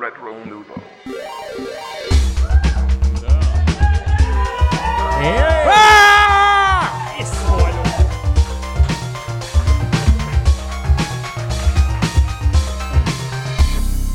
[0.00, 0.74] Retro Nouveau.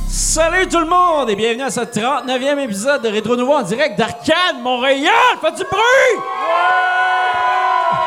[0.09, 3.95] Salut tout le monde et bienvenue à ce 39e épisode de Rétro Nouveau en direct
[3.99, 5.13] d'Arcade Montréal.
[5.39, 5.81] Faites du bruit!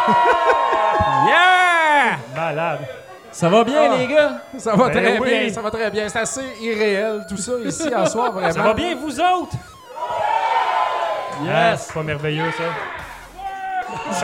[1.29, 2.19] yeah!
[2.35, 2.98] Malade.
[3.39, 3.97] Ça va bien Ah.
[3.97, 4.33] les gars?
[4.59, 5.29] Ça va Ben très oui.
[5.29, 6.09] bien, ça va très bien.
[6.09, 8.53] C'est assez irréel tout ça ici en soir, vraiment.
[8.53, 9.55] Ça va bien vous autres?
[9.97, 11.85] Ah, Yes!
[11.87, 12.65] c'est pas merveilleux, ça.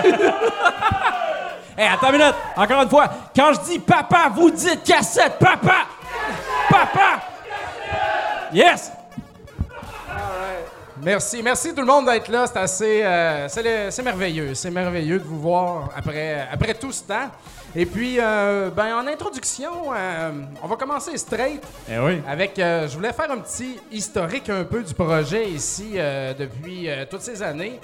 [1.77, 2.35] Hey, attends une minute!
[2.57, 5.87] Encore une fois, quand je dis papa, vous dites cassette, papa!
[6.69, 7.21] Papa!
[8.53, 8.91] Yes!
[11.03, 12.47] Merci, merci tout le monde d'être là.
[12.49, 17.29] C'est assez, euh, c'est merveilleux, c'est merveilleux de vous voir après, après tout ce temps.
[17.77, 20.31] Et puis, euh, ben en introduction, euh,
[20.63, 21.61] on va commencer straight
[21.91, 22.23] Eh oui.
[22.29, 22.57] avec.
[22.59, 27.23] euh, je voulais faire un petit historique un peu du projet ici euh, depuis toutes
[27.23, 27.81] ces années.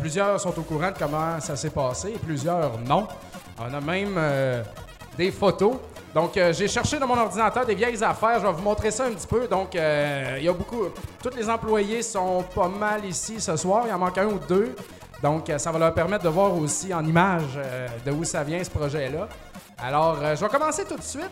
[0.00, 3.06] Plusieurs sont au courant de comment ça s'est passé, plusieurs non.
[3.58, 4.18] On a même
[5.18, 5.74] des photos.
[6.14, 8.38] Donc, euh, j'ai cherché dans mon ordinateur des vieilles affaires.
[8.40, 9.46] Je vais vous montrer ça un petit peu.
[9.48, 10.84] Donc, euh, il y a beaucoup.
[11.22, 13.84] Tous les employés sont pas mal ici ce soir.
[13.88, 14.74] Il en manque un ou deux.
[15.24, 18.44] Donc, euh, ça va leur permettre de voir aussi en images euh, de où ça
[18.44, 19.26] vient ce projet-là.
[19.82, 21.30] Alors, euh, je vais commencer tout de suite.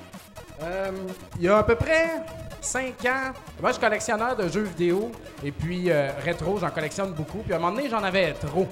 [0.63, 0.91] Euh,
[1.37, 2.23] il y a à peu près
[2.63, 5.13] 5 ans, moi je suis collectionneur de jeux vidéo
[5.45, 5.91] et puis
[6.25, 7.39] rétro, j'en collectionne beaucoup.
[7.39, 8.67] Puis à un moment donné, j'en avais trop.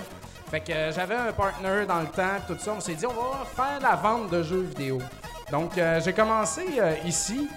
[0.51, 2.73] Fait que j'avais un partner dans le temps, tout ça.
[2.77, 5.01] On s'est dit, on va faire la vente de jeux vidéo.
[5.51, 6.63] Donc j'ai commencé
[7.05, 7.49] ici.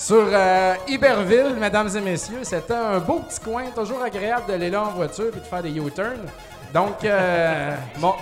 [0.00, 4.70] Sur euh, Iberville, mesdames et messieurs, c'était un beau petit coin, toujours agréable de aller
[4.70, 6.24] là en voiture et de faire des U-turns.
[6.72, 8.14] Donc, euh, bon,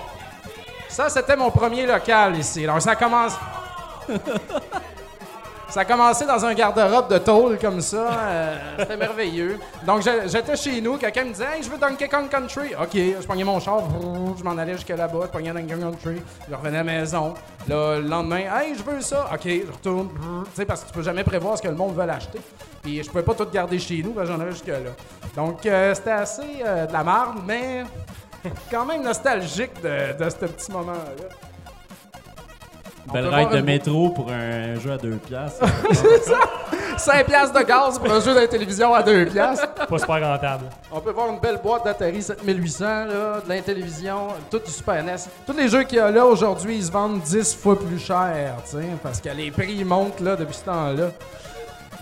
[0.89, 2.67] ça, c'était mon premier local ici.
[2.67, 3.35] Donc, ça commence.
[5.71, 8.11] Ça a commencé dans un garde-robe de tôle comme ça.
[8.13, 9.59] euh, c'était merveilleux.
[9.87, 10.97] Donc, j'étais chez nous.
[10.97, 12.75] Quelqu'un me disait Hey, je veux Donkey Kong Country.
[12.81, 13.83] OK, je pognais mon char.
[14.39, 15.21] Je m'en allais jusque là-bas.
[15.25, 16.23] Je pognais Donkey Kong Country.
[16.49, 17.35] Je revenais à la maison.
[17.69, 19.29] Là, le lendemain, Hey, je veux ça.
[19.33, 20.09] OK, je retourne.
[20.47, 22.41] Tu sais, parce que tu peux jamais prévoir ce que le monde veut l'acheter.
[22.83, 24.15] Puis, je pouvais pas tout garder chez nous.
[24.25, 24.77] J'en avais jusque-là.
[25.37, 27.85] Donc, euh, c'était assez euh, de la marde, mais
[28.71, 31.29] quand même nostalgique de, de ce petit moment-là.
[33.13, 35.65] Belle ride de métro pour un jeu à deux piastres.
[36.99, 39.69] 5 piastres de gaz pour un jeu de la télévision à 2 piastres.
[39.87, 40.65] Pas super rentable.
[40.91, 45.03] On peut voir une belle boîte d'Atari 7800, là, de la télévision, tout du Super
[45.05, 45.15] NES.
[45.47, 48.55] Tous les jeux qu'il y a là aujourd'hui, ils se vendent 10 fois plus cher,
[49.03, 51.11] parce que les prix montent là, depuis ce temps-là.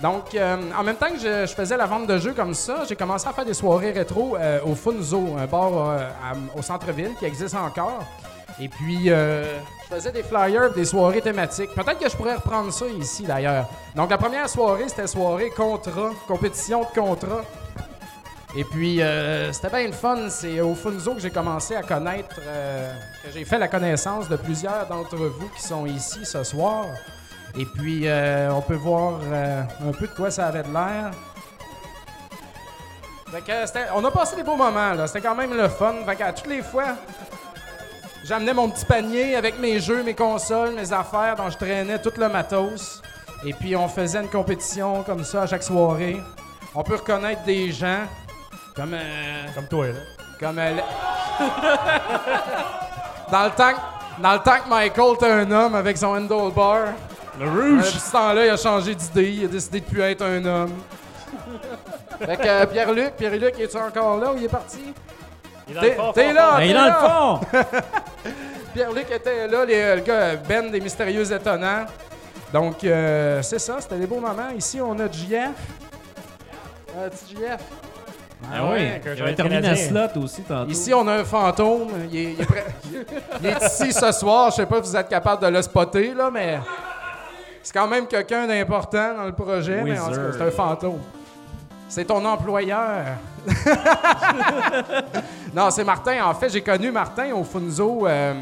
[0.03, 2.83] Donc, euh, en même temps que je, je faisais la vente de jeux comme ça,
[2.89, 6.63] j'ai commencé à faire des soirées rétro euh, au Funzo, un bar euh, à- au
[6.63, 8.01] centre-ville qui existe encore.
[8.59, 11.75] Et puis, euh, je faisais des flyers, des soirées thématiques.
[11.75, 13.69] Peut-être que je pourrais reprendre ça ici, d'ailleurs.
[13.95, 17.43] Donc, la première soirée, c'était soirée contrat, compétition de contrat.
[18.57, 20.31] Et puis, euh, c'était bien le fun.
[20.31, 22.91] C'est au Funzo que j'ai commencé à connaître, euh,
[23.23, 26.87] que j'ai fait la connaissance de plusieurs d'entre vous qui sont ici ce soir.
[27.59, 31.11] Et puis, euh, on peut voir euh, un peu de quoi ça avait de l'air.
[33.95, 35.07] On a passé des beaux moments, là.
[35.07, 35.95] C'était quand même le fun.
[36.07, 36.97] Fait qu'à toutes les fois,
[38.29, 42.13] j'amenais mon petit panier avec mes jeux, mes consoles, mes affaires, dont je traînais tout
[42.17, 43.01] le matos.
[43.45, 46.21] Et puis, on faisait une compétition comme ça à chaque soirée.
[46.75, 48.01] On peut reconnaître des gens
[48.75, 48.95] comme...
[48.95, 49.93] euh, Comme toi, là.
[50.41, 50.83] comme elle.
[53.31, 56.89] dans le temps, que- dans le temps que Michael était un homme avec son handlebar.
[57.39, 57.85] Le Euh, rouge!
[57.87, 59.31] Depuis ce temps-là, il a changé d'idée.
[59.33, 60.73] Il a décidé de plus être un homme.
[62.21, 64.81] fait que euh, Pierre-Luc, Pierre-Luc, est-tu encore là ou il est parti?
[65.69, 66.55] Il est dans le T'es là!
[66.57, 67.41] Ben, il est dans le fond!
[68.75, 71.87] Pierre-Luc était là, les- le gars Ben des Mystérieux Étonnants.
[72.53, 74.51] Donc, euh, c'est ça, c'était des beaux moments.
[74.57, 75.51] Ici, on a JF.
[76.97, 77.61] Euh, petit JF.
[78.53, 80.71] Ah oui, ouais, il que avait je terminé à slot aussi tantôt.
[80.71, 81.89] Ici, on a un fantôme.
[82.11, 82.65] Il est, il est prêt-
[83.41, 84.51] il est ici ce soir.
[84.51, 86.59] Je sais pas si vous êtes capable de le spotter, là, mais
[87.63, 89.83] c'est quand même quelqu'un d'important dans le projet.
[89.83, 91.01] Mais en tout cas, c'est un fantôme.
[91.89, 93.05] C'est ton employeur.
[95.55, 96.25] non, c'est Martin.
[96.25, 98.07] En fait, j'ai connu Martin au Funzo.
[98.07, 98.35] euh,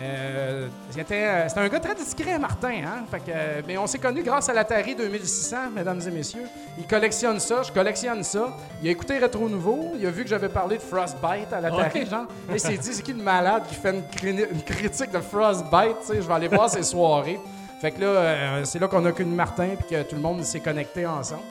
[0.00, 2.82] euh, c'était, euh, c'était un gars très discret, Martin.
[2.84, 3.04] Hein?
[3.10, 6.44] Fait que, mais on s'est connus grâce à l'Atari 2600, mesdames et messieurs.
[6.78, 8.56] Il collectionne ça, je collectionne ça.
[8.80, 12.06] Il a écouté Rétro Nouveau, il a vu que j'avais parlé de Frostbite à l'Atari,
[12.06, 12.26] genre.
[12.48, 13.90] Et il s'est dit, c'est qui le malade qui fait
[14.22, 16.00] une, critique de Frostbite?
[16.02, 17.40] Tu sais, je vais aller voir ses soirées.
[17.80, 20.42] Fait que là, euh, c'est là qu'on a connu Martin puis que tout le monde
[20.44, 21.42] s'est connecté ensemble.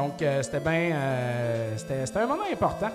[0.00, 0.92] Donc, euh, c'était bien.
[0.94, 2.88] euh, c'était, c'était un moment important.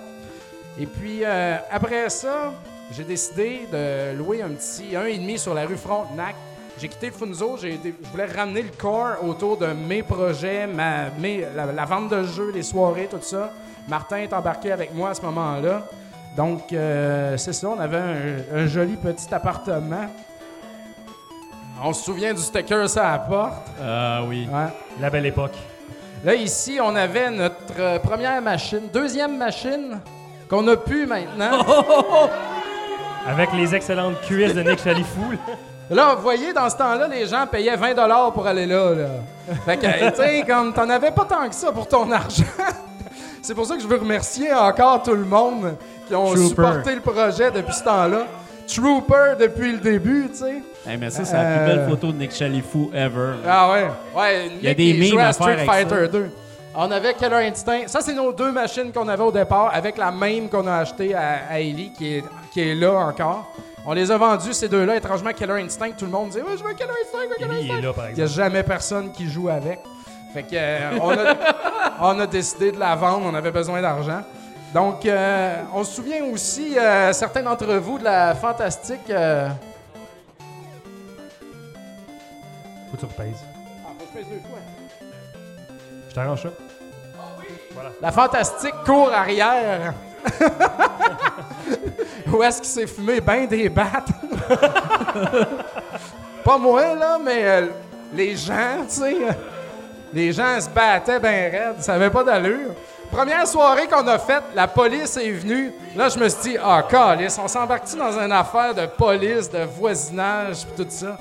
[0.76, 2.52] Et puis, euh, après ça,
[2.90, 6.34] j'ai décidé de louer un petit 1,5 sur la rue Frontenac.
[6.80, 7.68] j'ai quitté Funzo, je
[8.10, 12.50] voulais ramener le corps autour de mes projets, ma, mes- la, la vente de jeux,
[12.52, 13.52] les soirées, tout ça.
[13.88, 15.84] Martin est embarqué avec moi à ce moment-là.
[16.36, 20.06] Donc, c'est ça, on avait un, un joli petit appartement.
[21.84, 23.66] On se souvient du sticker ça à la porte?
[23.80, 24.48] Ah oui.
[24.52, 24.66] Ouais.
[25.00, 25.54] La belle époque.
[26.26, 30.00] Là, ici, on avait notre euh, première machine, deuxième machine
[30.50, 31.64] qu'on a pu maintenant.
[33.28, 35.30] Avec les excellentes cuisses de Nick Chalifou.
[35.30, 35.54] là.
[35.88, 38.90] Là, vous voyez, dans ce temps-là, les gens payaient 20 pour aller là.
[38.92, 39.54] là.
[39.64, 42.42] Fait que, tu sais, comme t'en avais pas tant que ça pour ton argent.
[43.40, 45.76] C'est pour ça que je veux remercier encore tout le monde
[46.08, 46.48] qui ont Trooper.
[46.48, 48.26] supporté le projet depuis ce temps-là.
[48.66, 50.62] Trooper depuis le début, tu sais.
[50.88, 51.66] Hey, mais ça, c'est la plus Euh.
[51.76, 53.34] belle photo de Nick Chalifou ever.
[53.46, 53.86] Ah ouais.
[54.14, 56.06] Ouais, y a des il mimes à à faire Street avec Fighter ça.
[56.08, 56.30] 2.
[56.78, 57.82] On avait Killer Instinct.
[57.86, 61.14] Ça, c'est nos deux machines qu'on avait au départ, avec la même qu'on a achetée
[61.14, 63.50] à, à Ellie, qui est, qui est là encore.
[63.86, 64.96] On les a vendus, ces deux-là.
[64.96, 67.48] Étrangement, Killer Instinct, tout le monde dit Ouais, je veux Killer Instinct, je veux Killer
[67.50, 67.86] Lui, il est Instinct.
[67.86, 69.80] là, par Il n'y a jamais personne qui joue avec.
[70.34, 71.34] Fait que, euh, on, a,
[72.14, 74.20] on a décidé de la vendre, on avait besoin d'argent.
[74.74, 79.10] Donc, euh, on se souvient aussi, euh, certains d'entre vous, de la fantastique.
[82.90, 83.44] Faut que tu repèses.
[83.84, 84.58] Ah, faut que je pèse deux fois.
[86.08, 86.48] Je t'arrange ça.
[88.00, 89.92] La fantastique cour arrière.
[92.32, 94.08] Où est-ce qu'il s'est fumé ben des battes?
[96.44, 97.66] Pas moi, là, mais euh,
[98.14, 99.16] les gens, tu sais.
[99.28, 99.32] euh,
[100.12, 102.70] les gens se battaient ben raides, ça avait pas d'allure.
[103.10, 105.72] Première soirée qu'on a faite, la police est venue.
[105.96, 109.60] Là, je me suis dit, ah, calice, on s'embarque-tu dans une affaire de police, de
[109.64, 111.16] voisinage, pis tout ça?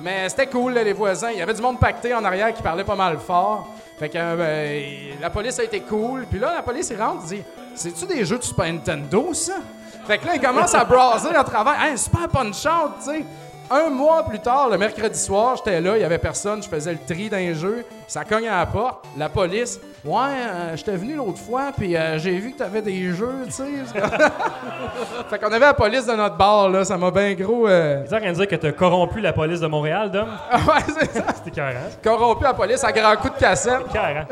[0.00, 1.30] Mais c'était cool, là, les voisins.
[1.30, 3.68] Il y avait du monde pacté en arrière qui parlait pas mal fort.
[3.98, 6.26] Fait que euh, ben, la police a été cool.
[6.30, 7.42] Puis là, la police, il rentre, dit
[7.74, 9.54] C'est-tu des jeux de Super Nintendo, ça?
[10.06, 11.82] Fait que là, il commence à brasser à travers.
[11.82, 13.24] Hey, Super Punch-Out, tu sais.
[13.68, 16.92] Un mois plus tard, le mercredi soir, j'étais là, il y avait personne, je faisais
[16.92, 17.84] le tri d'un jeu.
[18.06, 19.80] Ça cogne à la porte, la police.
[20.04, 23.50] Ouais, euh, j'étais venu l'autre fois, puis euh, j'ai vu que t'avais des jeux, tu
[23.50, 23.64] sais.
[25.28, 27.66] fait qu'on avait la police de notre bar, là, ça m'a bien gros.
[27.66, 30.28] euh, Tu en train de dire que t'as corrompu la police de Montréal, Dom?
[30.52, 31.24] ouais, c'est ça.
[31.34, 31.74] C'était carré.
[32.04, 33.88] Corrompu la police à grands coups de cassette.
[33.92, 34.22] Carré.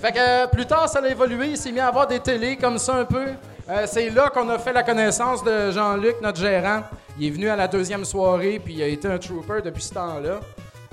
[0.00, 1.48] Fait que euh, plus tard, ça a évolué.
[1.48, 3.26] Il s'est mis à avoir des télés comme ça un peu.
[3.68, 6.82] Euh, c'est là qu'on a fait la connaissance de Jean-Luc, notre gérant.
[7.18, 9.94] Il est venu à la deuxième soirée, puis il a été un trooper depuis ce
[9.94, 10.40] temps-là.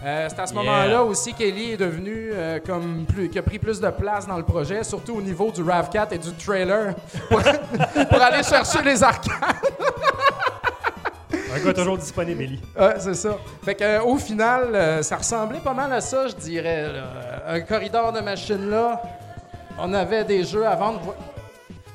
[0.05, 0.61] Euh, c'est à ce Yeah.
[0.63, 4.37] moment-là aussi qu'Ellie est devenu euh, comme plus, qui a pris plus de place dans
[4.37, 6.93] le projet, surtout au niveau du RAV4 et du trailer
[7.29, 9.33] pour, pour aller chercher les arcades.
[11.55, 12.61] Un gars toujours disponible, Ellie.
[12.79, 13.37] Ouais, c'est ça.
[13.65, 16.93] Fait que, euh, au final, euh, ça ressemblait pas mal à ça, je dirais.
[16.93, 17.03] là.
[17.47, 19.01] Un corridor de machines là.
[19.79, 21.15] On avait des jeux à vendre.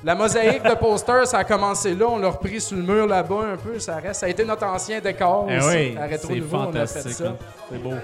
[0.05, 2.07] La mosaïque de posters, ça a commencé là.
[2.09, 3.79] On l'a repris sur le mur là-bas un peu.
[3.79, 4.21] Ça reste.
[4.21, 5.69] Ça a été notre ancien décor Eh aussi.
[5.69, 7.25] oui, à Rétro c'est Nouveau, on a fait ça.
[7.25, 7.33] là.
[7.71, 7.95] C'est beau.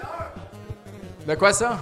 [1.26, 1.76] De quoi ça?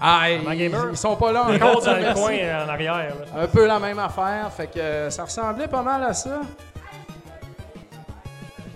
[0.00, 1.82] Ah, ils, sont pas là encore.
[1.82, 2.96] dans le coin euh, en arrière.
[3.34, 3.42] là.
[3.42, 4.50] Un peu la même affaire.
[4.56, 6.40] Fait que euh, ça ressemblait pas mal à ça.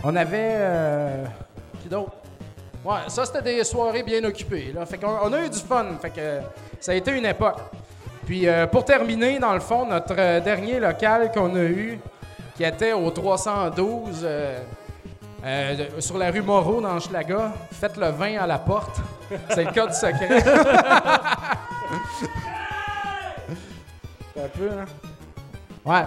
[0.04, 0.36] On avait.
[0.58, 1.24] euh,
[1.82, 2.12] qui d'autre?
[2.84, 4.70] Ouais, ça c'était des soirées bien occupées.
[4.72, 4.86] Là.
[4.86, 5.86] Fait qu'on on a eu du fun.
[6.00, 6.38] Fait que
[6.78, 7.58] ça a été une époque.
[8.26, 11.98] Puis euh, pour terminer, dans le fond, notre euh, dernier local qu'on a eu,
[12.56, 14.58] qui était au 312 euh,
[15.44, 18.96] euh, de- sur la rue Moreau dans Schlaga, faites le vin à la porte.
[19.50, 20.28] C'est le code secret.
[24.38, 24.84] Un peu, hein?
[25.84, 26.04] Ouais.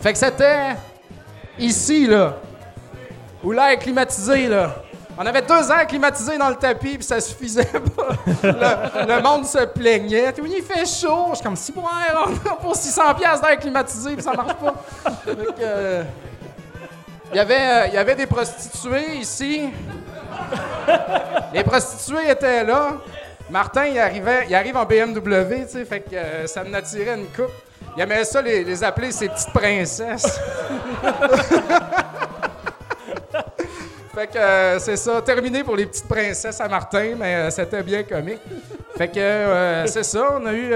[0.00, 0.76] Fait que c'était
[1.58, 2.34] ici, là,
[3.42, 4.74] où l'air est climatisé, là.
[5.20, 7.64] On avait deux airs climatisés dans le tapis, puis ça suffisait
[7.96, 8.10] pas.
[8.44, 10.32] Le, monde se plaignait.
[10.40, 11.30] Oui, il fait chaud.
[11.30, 11.82] Je suis comme, si, ouais,
[12.24, 14.74] on pour 600 pièces d'air climatisé, puis ça marche pas.
[15.60, 16.04] Euh,
[17.32, 19.70] il y avait, euh, il y avait des prostituées ici.
[21.52, 22.92] Les prostituées étaient là.
[23.50, 27.16] Martin, il, arrivait, il arrive en BMW, tu sais, fait que euh, ça me attirait
[27.16, 27.50] une coupe.
[27.96, 30.38] Il aimait ça les, les appeler ses petites princesses.
[34.18, 37.84] fait que euh, c'est ça, terminé pour les petites princesses à Martin, mais euh, c'était
[37.84, 38.40] bien comique.
[38.96, 40.74] Fait que euh, c'est ça, on a eu,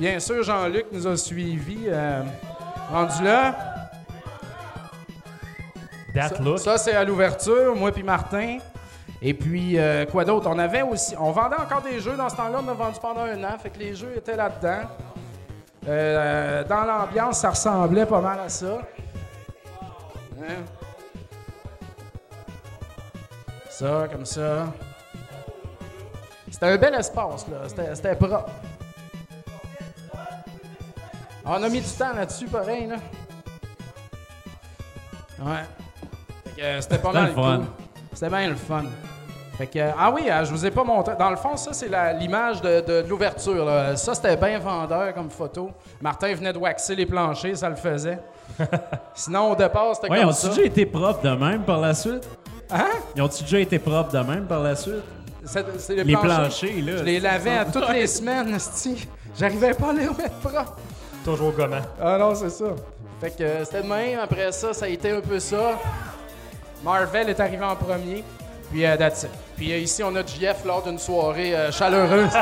[0.00, 1.86] bien sûr, Jean-Luc nous a suivis.
[2.90, 3.54] rendu là.
[6.12, 6.58] That Ça, look.
[6.58, 8.58] ça, c'est à l'ouverture, moi puis Martin.
[9.22, 9.78] Et puis,
[10.10, 10.50] quoi d'autre?
[10.50, 11.14] On avait aussi...
[11.20, 12.62] On vendait encore des jeux dans ce temps-là.
[12.66, 13.56] On a vendu pendant un an.
[13.62, 14.88] Fait que les jeux étaient là-dedans.
[15.86, 18.80] Dans l'ambiance, ça ressemblait pas mal à ça.
[20.42, 20.81] Hein?
[23.78, 24.66] Ça, comme ça.
[26.50, 27.68] C'était un bel espace, là.
[27.94, 28.44] C'était, propre.
[31.44, 32.96] On a mis du temps là-dessus, pareil, là.
[35.40, 36.62] Ouais.
[36.62, 37.56] Euh, c'était pas mal le fun.
[37.58, 37.66] cool.
[38.12, 38.84] C'était bien le fun.
[39.58, 41.14] Fait que, ah oui, euh, je vous ai pas montré.
[41.18, 41.88] Dans le fond, ça, c'est
[42.18, 43.66] l'image de, de- de l'ouverture.
[43.96, 45.70] Ça, c'était bien vendeur comme photo.
[46.00, 48.18] Martin venait de waxer les planchers, ça le faisait.
[49.14, 50.48] Sinon, au départ, c'était Ouais, comme ont-ils ça.
[50.50, 52.28] déjà été propres de même par la suite?
[52.72, 52.88] Hein?
[53.16, 54.94] Ils ont-ils déjà été propres de même par la suite?
[55.44, 55.64] C'est
[55.94, 56.40] les, Les planchers.
[56.40, 56.96] planchers, là.
[56.98, 59.08] Je les lavais à toutes les semaines, esti.
[59.38, 60.76] J'arrivais pas à les remettre propres.
[61.24, 61.82] Toujours gommant.
[62.00, 62.66] Ah non, c'est ça.
[63.20, 64.18] Fait que euh, c'était de même.
[64.20, 65.78] Après ça, ça a été un peu ça.
[66.84, 68.24] Marvel est arrivé en premier.
[68.70, 69.30] Puis euh, that's it.
[69.56, 72.30] Puis euh, ici, on a JF lors d'une soirée euh, chaleureuse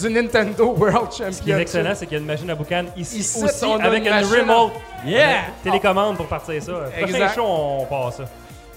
[0.00, 1.60] du Nintendo World Ce qui est Championship.
[1.60, 4.06] excellent, c'est qu'il y a une machine à boucan ici, Ici, aussi, on avec une
[4.08, 4.72] une, à- remote.
[5.04, 5.42] Yeah!
[5.62, 6.72] Télécommande pour partir ça.
[7.00, 8.24] Prochain show, on passe ça.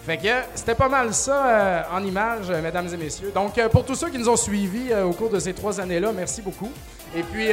[0.05, 3.31] Fait que c'était pas mal ça euh, en images, euh, mesdames et messieurs.
[3.33, 6.11] Donc, euh, pour tous ceux qui nous ont suivis au cours de ces trois années-là,
[6.15, 6.69] merci beaucoup.
[7.15, 7.47] Et puis,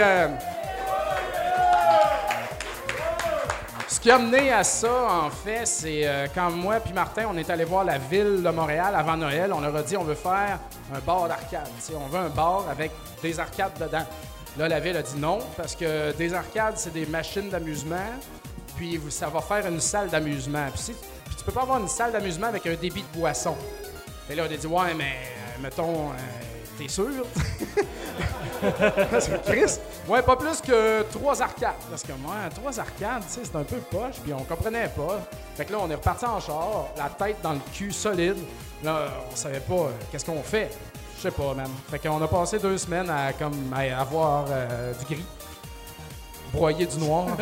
[3.93, 4.91] ce qui a mené à ça,
[5.25, 8.51] en fait, c'est euh, quand moi puis Martin, on est allé voir la ville de
[8.51, 10.59] Montréal avant Noël, on leur a dit on veut faire
[10.95, 11.69] un bar d'arcade.
[11.95, 12.91] On veut un bar avec
[13.23, 14.05] des arcades dedans.
[14.59, 17.97] Là, la ville a dit non, parce que des arcades, c'est des machines d'amusement,
[18.77, 20.67] puis ça va faire une salle d'amusement.
[20.73, 20.93] Puis, si-
[21.27, 23.57] puis tu peux pas avoir une salle d'amusement avec un débit de boisson.
[24.31, 26.15] Et là, on a dit, ouais, mais euh, mettons, euh,
[26.79, 27.09] t'es sûr?
[28.63, 31.75] Que Chris, ouais, pas plus que trois arcades.
[31.91, 35.21] Parce que moi, trois arcades, tu sais, c'est un peu poche, puis on comprenait pas.
[35.57, 38.37] Fait que là, on est reparti en char, la tête dans le cul solide.
[38.85, 40.71] Là, on savait pas euh, qu'est-ce qu'on fait.
[41.17, 41.71] Je sais pas, man.
[41.91, 45.27] Fait qu'on a passé deux semaines à, comme, à avoir euh, du gris,
[46.53, 47.27] broyer du noir.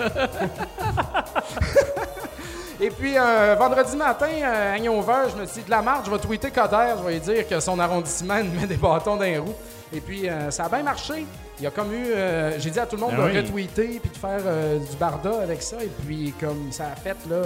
[2.82, 6.06] Et puis, euh, vendredi matin, euh, à Hangover, je me suis dit, de la marge,
[6.06, 9.16] je vais tweeter Coder, je vais lui dire que son arrondissement il met des bâtons
[9.16, 9.54] dans les roues.
[9.92, 11.26] Et puis, euh, ça a bien marché.
[11.58, 12.06] Il y a comme eu.
[12.14, 13.36] euh, J'ai dit à tout le monde Ben de oui.
[13.38, 15.76] retweeter puis de faire euh, du barda avec ça.
[15.82, 17.42] Et puis, comme ça a fait, là,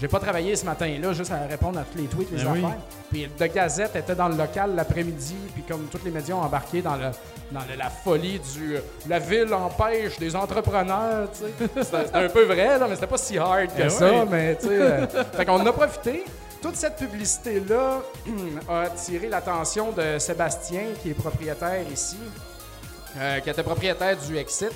[0.00, 2.58] j'ai pas travaillé ce matin-là juste à répondre à tous les tweets, les oui.
[2.64, 2.78] affaires.
[3.10, 5.36] Puis, The Gazette était dans le local l'après-midi.
[5.54, 7.10] Puis, comme tous les médias ont embarqué dans, le,
[7.52, 8.76] dans le- la folie du.
[9.08, 11.82] la ville empêche des entrepreneurs, tu sais.
[11.84, 14.10] C'était un peu vrai, là, mais c'était pas si hard que Ben ça.
[14.10, 14.28] oui.
[14.30, 15.06] Mais, tu sais.
[15.36, 16.24] fait qu'on en a profité.
[16.62, 18.02] Toute cette publicité-là
[18.68, 22.18] a attiré l'attention de Sébastien, qui est propriétaire ici,
[23.18, 24.72] euh, qui était propriétaire du Exit,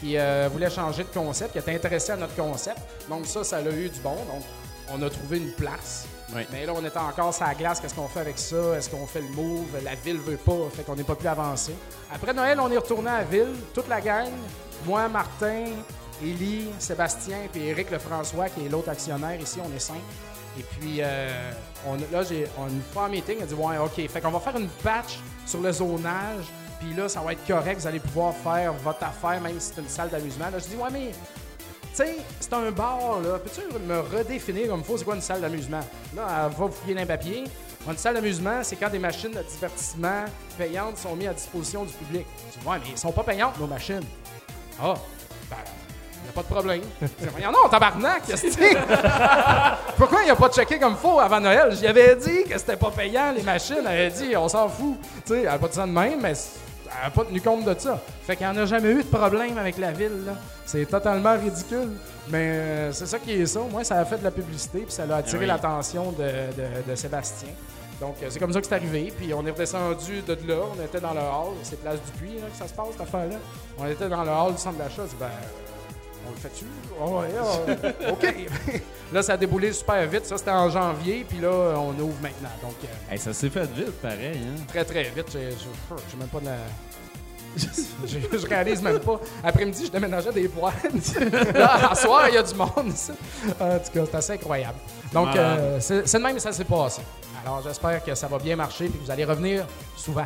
[0.00, 2.78] qui euh, voulait changer de concept, qui était intéressé à notre concept.
[3.08, 4.14] Donc ça, ça a eu du bon.
[4.14, 4.42] Donc
[4.92, 6.06] on a trouvé une place.
[6.34, 6.42] Oui.
[6.50, 7.80] Mais là, on était encore sur la glace.
[7.80, 8.76] Qu'est-ce qu'on fait avec ça?
[8.76, 9.66] Est-ce qu'on fait le move?
[9.82, 10.68] La ville veut pas.
[10.74, 11.74] Fait qu'on n'est pas plus avancé.
[12.12, 14.30] Après Noël, on est retourné à la ville, toute la gang.
[14.84, 15.64] Moi, Martin,
[16.22, 19.58] Élie, Sébastien, puis Éric Lefrançois, qui est l'autre actionnaire ici.
[19.62, 20.00] On est cinq.
[20.58, 21.50] Et puis, euh,
[22.12, 24.56] là, j'ai, on une fois en meeting, a dit Ouais, OK, fait qu'on va faire
[24.56, 26.44] une patch sur le zonage,
[26.80, 29.80] puis là, ça va être correct, vous allez pouvoir faire votre affaire, même si c'est
[29.80, 30.46] une salle d'amusement.
[30.50, 31.16] Là, je dis Ouais, mais, tu
[31.94, 33.38] sais, c'est un bar, là.
[33.38, 35.80] Peux-tu me redéfinir comme il faut, c'est quoi une salle d'amusement?
[36.14, 37.44] Là, elle va fouiller d'un papier.
[37.86, 40.24] Une salle d'amusement, c'est quand des machines de divertissement
[40.56, 42.26] payantes sont mises à disposition du public.
[42.54, 44.04] Je dis Ouais, mais elles sont pas payantes, nos machines.
[44.80, 44.94] Ah,
[45.50, 45.56] ben,
[46.24, 46.80] y a pas de problème.
[47.32, 48.76] Voyons non, tabarnak, qu'est-ce que c'est?
[49.96, 51.74] Pourquoi il a pas checké comme faux avant Noël?
[51.76, 53.76] J'y avais dit que c'était pas payant, les machines.
[53.80, 54.96] Elle avait dit, on s'en fout.
[55.26, 57.64] Tu sais, elle a pas dit ça de même, mais elle a pas tenu compte
[57.64, 58.00] de ça.
[58.26, 60.32] Fait qu'il n'y en a jamais eu de problème avec la ville, là.
[60.66, 61.90] C'est totalement ridicule.
[62.30, 63.60] Mais euh, c'est ça qui est ça.
[63.70, 65.46] Moi, ça a fait de la publicité, puis ça a attiré oui.
[65.46, 67.50] l'attention de, de- de Sébastien.
[68.00, 69.12] Donc, euh, c'est comme ça que c'est arrivé.
[69.16, 70.56] Puis on est redescendu de là.
[70.76, 71.54] On était dans le hall.
[71.62, 73.36] C'est Place du Puy là, que ça se passe, cette affaire-là.
[73.78, 75.02] On était dans le hall du centre d'achat.
[75.20, 75.26] Ben,
[76.26, 76.64] on le fait-tu?
[77.00, 78.34] Oh, ouais, ah, OK.
[79.12, 80.26] là, ça a déboulé super vite.
[80.26, 81.24] Ça, c'était en janvier.
[81.28, 82.50] Puis là, on ouvre maintenant.
[82.62, 84.38] Donc, euh, Hey, ça s'est fait vite, pareil.
[84.38, 84.62] Hein?
[84.68, 85.26] très, très vite.
[85.32, 86.56] J'ai même pas de la...
[88.04, 89.20] Je réalise même pas.
[89.44, 90.74] Après-midi, je déménageais des boîtes.
[91.54, 92.70] là, à soir, il y a du monde.
[93.60, 94.78] En tout cas, c'est assez incroyable.
[95.12, 97.02] Donc, euh, c'est c'est de même que ça s'est passé.
[97.44, 99.66] Alors, j'espère que ça va bien marcher et que vous allez revenir
[99.96, 100.24] souvent.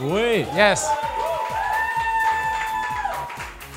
[0.00, 0.44] Oui!
[0.56, 0.84] Yes!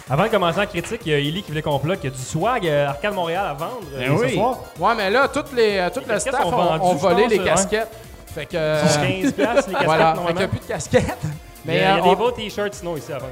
[0.10, 2.00] Avant de commencer en critique, il y a Ellie qui voulait qu'on bloque.
[2.04, 4.34] Il y a du swag euh, Arcade Montréal à vendre euh, Ben ce oui.
[4.36, 4.58] soir.
[4.80, 7.46] Ouais, mais là, toutes les, euh, staff sont ont, vendues, ont volé pense, les ouais.
[7.46, 7.92] casquettes.
[8.34, 8.52] Fait que.
[8.56, 10.14] euh, 15 piastres, les casquettes, voilà.
[10.16, 11.18] Fait qu'il n'y a plus de casquettes.
[11.24, 11.32] Mais
[11.66, 13.32] Mais il y a euh, des on- beaux t-shirts sinon ici à vendre.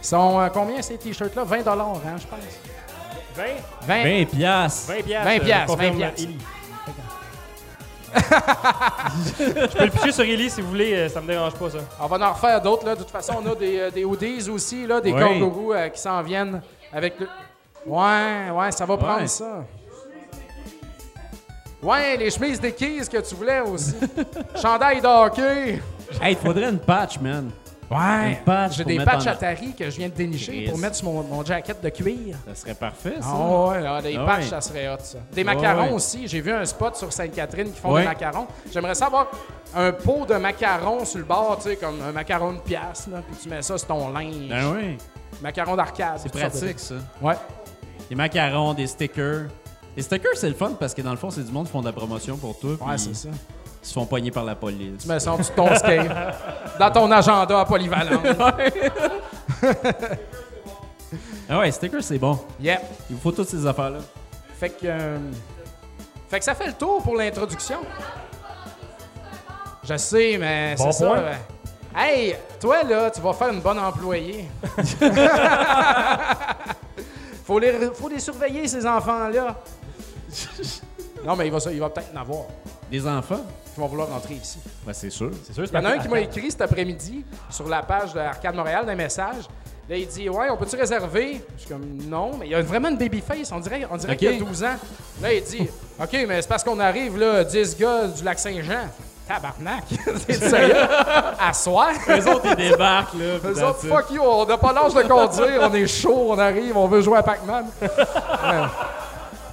[0.00, 1.42] sont euh, combien ces t-shirts-là?
[1.42, 2.38] 20 hein, je pense.
[3.34, 3.42] 20?
[3.88, 4.02] 20.
[4.20, 4.92] 20 piastres.
[4.92, 5.26] 20 piastres.
[5.26, 6.28] 20 euh, piastres,
[8.14, 11.78] Je peux le picher sur Ellie si vous voulez, euh, ça me dérange pas ça.
[12.00, 12.86] On va en refaire d'autres.
[12.86, 12.94] là.
[12.94, 15.20] De toute façon, on a des, euh, des hoodies aussi, là, des Oui.
[15.20, 16.60] kangourous euh, qui s'en viennent
[16.92, 17.28] avec le.
[17.86, 19.64] Ouais, ouais, ça va prendre ça.
[21.82, 23.94] Ouais, les chemises des keys que tu voulais aussi.
[24.62, 25.80] Chandail de hockey.
[26.20, 27.50] Hey, il faudrait une patch, man.
[27.92, 28.40] Ouais.
[28.44, 30.68] Patch J'ai des patchs en- Atari que je viens de dénicher Chris.
[30.70, 32.36] pour mettre sur mon, mon jacket de cuir.
[32.48, 33.26] Ça serait parfait, ça.
[33.30, 34.48] Ah ouais, ah, des Ah patchs, ouais.
[34.48, 35.18] ça serait hot, ça.
[35.32, 36.26] Des macarons aussi.
[36.26, 38.46] J'ai vu un spot sur Sainte-Catherine qui font des macarons.
[38.72, 39.28] J'aimerais savoir
[39.74, 43.22] un pot de macarons sur le bord, tu sais, comme un macaron de pièce, là,
[43.26, 44.48] puis tu mets ça sur ton linge.
[44.48, 44.98] Ben oui.
[45.40, 46.18] Macaron d'arcade.
[46.22, 46.94] C'est pratique, ça.
[47.20, 47.34] Ouais.
[48.08, 49.46] Des macarons, des stickers.
[49.96, 51.80] Les stickers, c'est le fun parce que dans le fond, c'est du monde qui font
[51.80, 52.72] de la promotion pour toi.
[52.86, 53.28] Ouais, c'est ça.
[53.82, 55.02] Ils se font pogner par la police.
[55.02, 56.10] Tu mets ça en dessous de ton skate.
[56.78, 58.20] dans ton agenda à polyvalent.
[61.48, 62.38] Ah ouais, stickers, c'est bon.
[62.60, 62.80] Yep.
[63.10, 63.98] Il vous faut toutes ces affaires-là.
[64.58, 64.86] Fait que.
[64.86, 65.18] euh,
[66.30, 67.78] Fait que ça fait le tour pour l'introduction.
[69.84, 71.06] Je sais, mais Bon c'est ça.
[71.06, 71.18] point.
[71.18, 71.34] euh,
[71.94, 74.48] Hey, toi là, tu vas faire une bonne employée.
[77.44, 79.56] faut, les, faut les surveiller, ces enfants-là.
[81.24, 82.40] Non, mais il va, ça- il va peut-être en avoir
[82.90, 83.40] Des enfants?
[83.74, 84.58] qui vont vouloir rentrer ici.
[84.86, 85.30] Ben, c'est sûr.
[85.46, 87.82] C'est sûr, c'est Il y en a un qui m'a écrit cet après-midi sur la
[87.82, 89.44] page de Arcade Montréal d'un message.
[89.88, 92.60] Là, il dit Ouais, on peut-tu réserver Je suis comme Non, mais il y a
[92.62, 93.50] vraiment une babyface.
[93.50, 94.76] On dirait, on dirait qu'il y a 12 ans.
[95.22, 95.68] Là, il dit
[96.00, 98.88] OK, mais c'est parce qu'on arrive, là, 10 gars du lac Saint-Jean.
[99.26, 99.84] Tabarnak
[100.26, 100.74] C'est sérieux
[101.40, 103.38] À soir Eux autres, ils débarquent, là.
[103.40, 106.76] that's autres, fuck you, on n'a pas l'âge de conduire, on est chaud, on arrive,
[106.76, 107.66] on veut jouer à Pac-Man.
[107.80, 108.66] Ouais.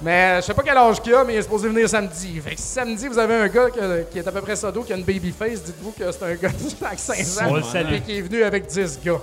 [0.02, 2.40] Mais je sais pas quel âge qu'il a, mais il est supposé venir samedi.
[2.40, 4.82] Fait que si samedi, vous avez un gars que- qui est à peu près sado,
[4.82, 7.54] qui a une babyface, dites-vous que c'est un gars du lac Saint-Jean.
[7.94, 9.20] Et qui est venu avec 10 gars.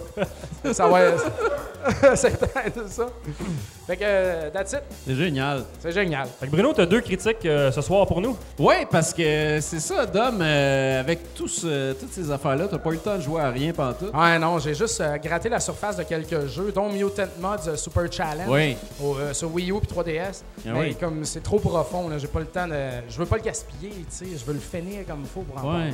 [0.74, 1.25] ça va être...
[2.15, 3.07] c'est ça.
[3.88, 4.82] Fait que, euh, that's it.
[5.06, 5.63] C'est génial.
[5.79, 6.27] C'est génial.
[6.39, 8.36] Fait que Bruno, t'as deux critiques euh, ce soir pour nous?
[8.60, 12.89] Ouais, parce que c'est ça, Dom, euh, avec tout ce- toutes ces affaires-là, t'as pas
[12.89, 14.13] eu le temps de jouer à rien pantoute.
[14.13, 18.12] Ouais, non, j'ai juste euh, gratté la surface de quelques jeux, dont Mutant Mods Super
[18.12, 18.50] Challenge.
[18.50, 18.75] Oui.
[19.01, 20.41] au, euh, sur Wii U et 3DS.
[20.65, 20.96] Ah mais oui.
[21.00, 22.75] comme c'est trop profond, là, j'ai pas le temps de.
[23.10, 24.25] Je veux pas le gaspiller, tu sais.
[24.38, 25.74] Je veux le finir comme il faut pour en Ouais.
[25.79, 25.94] parler.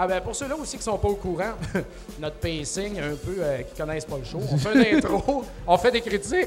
[0.00, 1.54] Ah ben pour ceux-là aussi qui sont pas au courant,
[2.20, 5.76] notre pacing un peu euh, qui connaissent pas le show, on fait une intro, on
[5.76, 6.46] fait des critiques,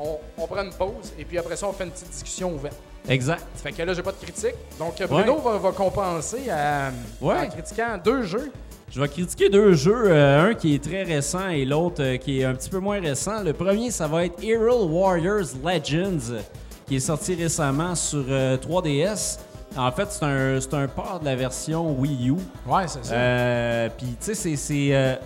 [0.00, 2.76] on, on prend une pause et puis après ça on fait une petite discussion ouverte.
[3.08, 3.42] Exact.
[3.56, 7.34] Fait que là j'ai pas de critique, donc Bruno va, va compenser euh, Ouais.
[7.38, 8.50] en critiquant deux jeux.
[8.90, 12.40] Je vais critiquer deux jeux, euh, un qui est très récent et l'autre euh, qui
[12.40, 13.42] est un petit peu moins récent.
[13.42, 16.40] Le premier, ça va être Hero Warriors Legends, euh,
[16.86, 19.38] qui est sorti récemment sur euh, 3DS.
[19.76, 22.34] En fait, c'est un, c'est un port de la version Wii U.
[22.68, 23.14] Ouais, c'est ça.
[23.14, 25.16] Euh, Puis, tu sais, c'est- euh,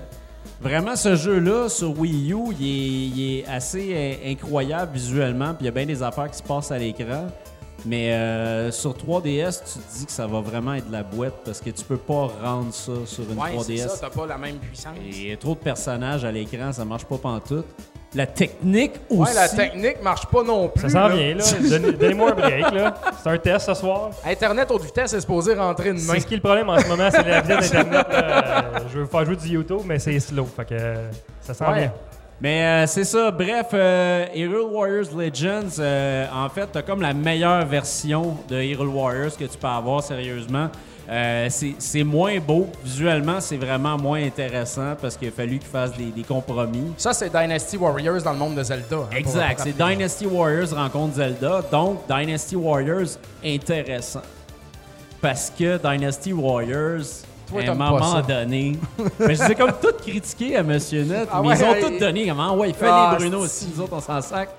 [0.61, 5.55] vraiment, ce jeu-là, sur Wii U, il est, il est assez euh, incroyable visuellement.
[5.55, 7.29] Puis, il y a bien des affaires qui se passent à l'écran.
[7.87, 11.35] Mais euh, sur 3DS, tu te dis que ça va vraiment être de la boîte
[11.45, 13.89] parce que tu peux pas rendre ça sur une ouais, c'est 3DS.
[13.89, 14.97] ça, t'as pas la même puissance.
[15.01, 17.67] Et trop de personnages à l'écran, ça marche pas pantoute.
[18.14, 19.21] La technique aussi.
[19.21, 20.81] Ouais, la technique marche pas non plus.
[20.83, 21.14] Ça s'en là.
[21.14, 21.44] vient, là.
[21.68, 22.94] Donnez- Donnez-moi un break, là.
[23.23, 24.11] C'est un test ce soir.
[24.27, 26.14] Internet haute vitesse est supposé rentrer une main.
[26.14, 28.07] C'est ce qui est le problème en ce moment, c'est la vitesse d'Internet.
[28.11, 30.47] Euh, Je veux faire jouer du YouTube, mais c'est slow.
[30.47, 31.11] Fait que euh,
[31.42, 31.81] ça s'en Ouais.
[31.81, 31.92] vient.
[32.40, 37.12] Mais euh, c'est ça, bref, euh, Hero Warriors Legends, euh, en fait, t'as comme la
[37.12, 40.68] meilleure version de Hero Warriors que tu peux avoir, sérieusement.
[41.11, 42.66] Euh, c'est moins beau.
[42.85, 46.92] Visuellement, c'est vraiment moins intéressant parce qu'il a fallu qu'ils fassent des, des compromis.
[46.99, 48.97] Ça, c'est Dynasty Warriors dans le monde de Zelda.
[48.97, 49.61] hein, Exact.
[49.64, 49.73] C'est.
[49.77, 51.62] Dynasty Warriors rencontre Zelda.
[51.73, 53.09] Donc, Dynasty Warriors
[53.44, 54.21] intéressant.
[55.21, 57.01] Parce que Dynasty Warriors,
[57.51, 58.77] Toi, à un moment donné,
[59.18, 61.75] mais je les ai comme tout critiqué à Monsieur Net, Ah mais ouais, ils ont
[61.75, 61.83] hey.
[61.85, 62.27] tout donné.
[62.29, 64.51] Comment, ouais, il fait Ah, les Bruno aussi, nous autres, on s'en sac.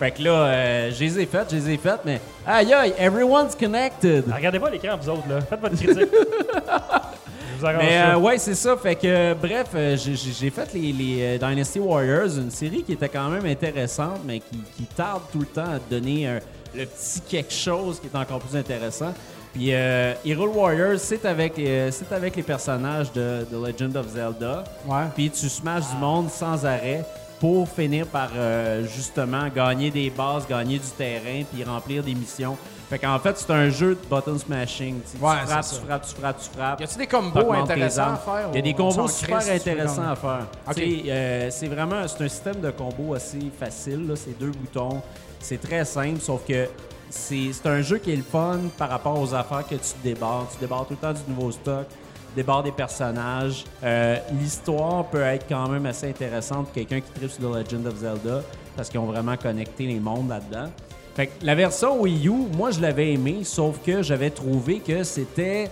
[0.00, 2.94] Fait que là, euh, je les ai faites, je les ai faites, mais aïe aïe,
[2.98, 4.24] everyone's connected.
[4.32, 5.40] Ah, Regardez pas l'écran, vous autres, là.
[5.42, 6.08] Faites votre critique.
[6.10, 8.14] Je vous arrange Mais ça.
[8.14, 8.76] euh, ouais, c'est ça.
[8.78, 12.50] Fait que, euh, bref, euh, j'ai- j'ai j'ai fait les, les, euh, Dynasty Warriors, une
[12.50, 15.90] série qui était quand même intéressante, mais qui, qui tarde tout le temps à te
[15.94, 16.38] donner
[16.74, 19.12] le petit quelque chose qui est encore plus intéressant.
[19.52, 24.08] Puis euh, Hero Warriors, c'est avec, euh, c'est avec les personnages de, de Legend of
[24.08, 24.64] Zelda.
[24.86, 25.04] Ouais.
[25.14, 27.04] Puis tu smashes du monde sans arrêt
[27.40, 32.56] pour finir par euh, justement gagner des bases, gagner du terrain, puis remplir des missions.
[32.90, 35.00] Fait qu'en fait, c'est un jeu de button smashing.
[35.10, 36.80] Tu, frappes, tu frappes, tu frappes, tu frappes.
[36.80, 38.48] Y a-tu des combos intéressants à faire?
[38.52, 40.46] Il y a des combos super intéressants à faire.
[40.76, 44.12] Euh, c'est vraiment c'est un système de combo assez facile.
[44.16, 45.00] C'est deux boutons.
[45.38, 46.68] C'est très simple, sauf que
[47.08, 50.48] c'est c'est un jeu qui est le fun par rapport aux affaires que tu débarres.
[50.52, 51.86] Tu débarres tout le temps du nouveau stock,
[52.30, 53.64] tu débarres des personnages.
[53.82, 57.86] Euh, L'histoire peut être quand même assez intéressante pour quelqu'un qui tripe sur The Legend
[57.86, 58.42] of Zelda
[58.76, 60.70] parce qu'ils ont vraiment connecté les mondes là-dedans.
[61.14, 65.02] Fait que la version Wii U, moi je l'avais aimé, sauf que j'avais trouvé que
[65.02, 65.68] c'était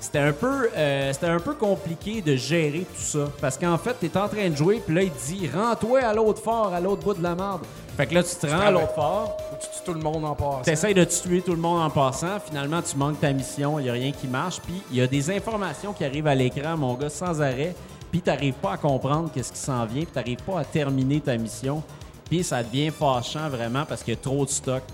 [0.00, 3.94] c'était un peu euh, c'était un peu compliqué de gérer tout ça parce qu'en fait
[3.98, 7.02] t'es en train de jouer puis là il dit rends-toi à l'autre fort à l'autre
[7.02, 7.62] bout de la merde
[7.98, 10.36] fait que là tu te rends à l'autre fort Tu tues tout le monde en
[10.36, 10.62] passant.
[10.62, 12.38] T'essayes de tuer tout le monde en passant.
[12.38, 13.80] Finalement, tu manques ta mission.
[13.80, 14.60] Il n'y a rien qui marche.
[14.60, 17.74] Puis, il y a des informations qui arrivent à l'écran, mon gars, sans arrêt,
[18.12, 21.36] puis t'arrives pas à comprendre qu'est-ce qui s'en vient, puis t'arrives pas à terminer ta
[21.36, 21.82] mission,
[22.30, 24.84] puis ça devient fâchant vraiment parce qu'il y a trop de stock.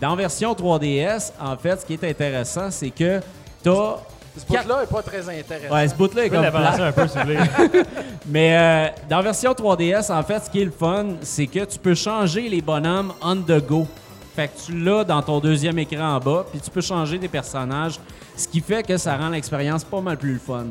[0.00, 3.20] Dans version 3DS, en fait, ce qui est intéressant, c'est que
[3.62, 3.96] t'as...
[4.36, 5.74] Ce bout-là est pas très intéressant.
[5.74, 7.80] Ouais, ce bout-là est comme l'avancer un peu, si vous.
[8.26, 11.78] Mais euh, dans version 3DS, en fait, ce qui est le fun, c'est que tu
[11.78, 13.86] peux changer les bonhommes on the go.
[14.34, 17.28] Fait que tu l'as dans ton deuxième écran en bas, puis tu peux changer des
[17.28, 17.98] personnages,
[18.36, 20.66] ce qui fait que ça rend l'expérience pas mal plus le fun.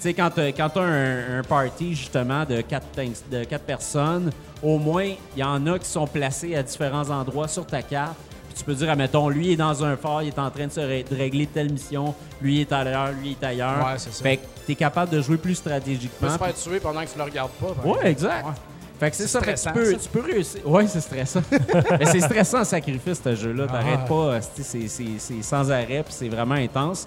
[0.00, 2.86] Tu sais, quand tu as un, un party, justement, de quatre,
[3.30, 4.30] de quatre personnes,
[4.62, 5.04] au moins,
[5.36, 8.16] il y en a qui sont placés à différents endroits sur ta carte.
[8.60, 10.80] Tu peux dire, admettons, lui est dans un phare, il est en train de se
[10.80, 13.78] ré- de régler telle mission, lui est ailleurs, lui il est ailleurs.
[13.86, 14.22] Ouais, c'est ça.
[14.22, 16.30] Fait que tu es capable de jouer plus Tu peux stratégiquement.
[16.30, 17.68] se faire tuer pendant que tu le regardes pas.
[17.74, 18.44] par Ouais, exact.
[18.46, 18.52] Ouais.
[19.00, 19.98] Fait que c'est ça, fait que tu peux, ça.
[19.98, 20.60] tu peux réussir.
[20.68, 21.40] Ouais, c'est stressant.
[21.98, 23.64] Mais c'est stressant en sacrifice, ce jeu-là.
[23.70, 23.72] Ah.
[23.72, 27.06] T'arrêtes pas, c'est c'est sans arrêt, puis c'est vraiment intense.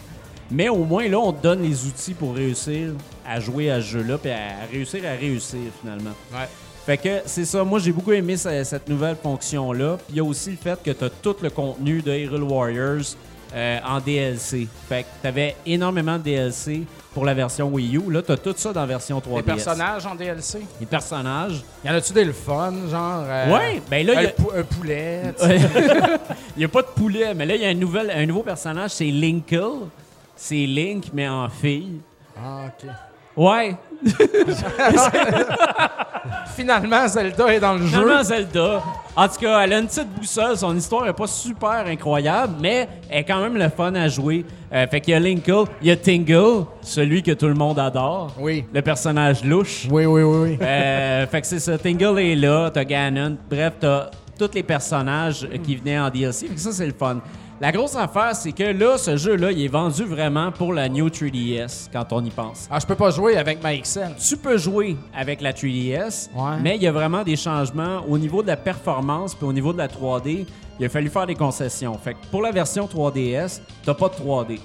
[0.49, 2.93] Mais au moins, là, on te donne les outils pour réussir
[3.27, 6.11] à jouer à ce jeu-là, puis à réussir à réussir, finalement.
[6.33, 6.47] Ouais.
[6.85, 7.63] Fait que c'est ça.
[7.63, 9.97] Moi, j'ai beaucoup aimé ce- cette nouvelle fonction-là.
[9.97, 12.43] Puis il y a aussi le fait que tu as tout le contenu de Hyrule
[12.43, 13.15] Warriors
[13.55, 14.67] euh, en DLC.
[14.89, 16.81] Fait que tu avais énormément de DLC
[17.13, 18.11] pour la version Wii U.
[18.11, 19.35] Là, tu as tout ça dans la version 3DS.
[19.37, 20.59] Les personnages en DLC.
[20.79, 21.63] Les personnages.
[21.85, 23.23] Y en a-tu des le fun, genre.
[23.27, 25.21] euh, Ouais, ben là, il y un, a- pou- un poulet.
[25.41, 25.47] Il
[26.57, 28.91] n'y a pas de poulet, mais là, il y a un, nouvel, un nouveau personnage,
[28.91, 29.87] c'est Linkle.
[30.35, 31.99] C'est Link, mais en fille.
[32.35, 32.89] Ah, ok.
[33.37, 33.75] Ouais,
[36.55, 37.87] Finalement, Zelda est dans le jeu.
[37.87, 38.83] finalement Zelda.
[39.15, 40.57] En tout cas, elle a une petite boussole.
[40.57, 44.45] Son histoire est pas super incroyable, mais elle est quand même le fun à jouer.
[44.71, 47.79] Euh, fait qu'il y a Linkle, il y a Tingle, celui que tout le monde
[47.79, 48.33] adore.
[48.39, 48.65] Oui.
[48.73, 49.87] Le personnage louche.
[49.91, 50.49] Oui, oui, oui.
[50.51, 50.57] oui.
[50.61, 51.77] Euh, fait que c'est ça.
[51.77, 53.37] Tingle est là, t'as Ganon.
[53.49, 56.47] Bref, t'as tous les personnages qui venaient en DLC.
[56.47, 57.19] Fait que ça, c'est le fun.
[57.63, 61.07] La grosse affaire, c'est que là, ce jeu-là, il est vendu vraiment pour la New
[61.07, 62.67] 3DS, quand on y pense.
[62.69, 64.15] Ah, je peux pas jouer avec ma XL.
[64.19, 66.57] Tu peux jouer avec la 3DS, Ouais.
[66.61, 69.71] mais il y a vraiment des changements au niveau de la performance puis au niveau
[69.71, 70.45] de la 3D.
[70.77, 71.97] Il a fallu faire des concessions.
[71.97, 74.59] Fait que pour la version 3DS, t'as pas de 3D.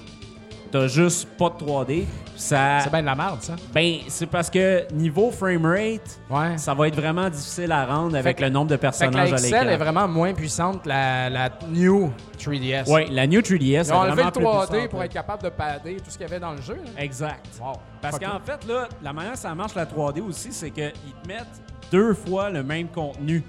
[0.71, 2.05] T'as juste pas de 3D.
[2.35, 3.55] Ça, C'est bien de la merde, ça.
[3.73, 6.57] ben, c'est parce que niveau framerate, Ouais.
[6.57, 8.91] ça va être vraiment difficile à rendre avec que- le nombre de Fait que la
[8.91, 9.67] personnages à XL l'écran.
[9.69, 12.85] est vraiment moins puissante que la, la New 3DS.
[12.87, 15.05] Oui, la New 3DS Ils ont enlevé le plus 3D puissante, pour ouais.
[15.07, 16.75] être capable de padder tout ce qu'il y avait dans le jeu.
[16.75, 17.03] là.
[17.03, 17.45] Exact.
[17.61, 17.73] Wow.
[18.01, 18.45] Parce qu'en it.
[18.45, 22.13] fait, là, la manière dont ça marche la 3D aussi, c'est qu'ils te mettent deux
[22.13, 23.43] fois le même contenu.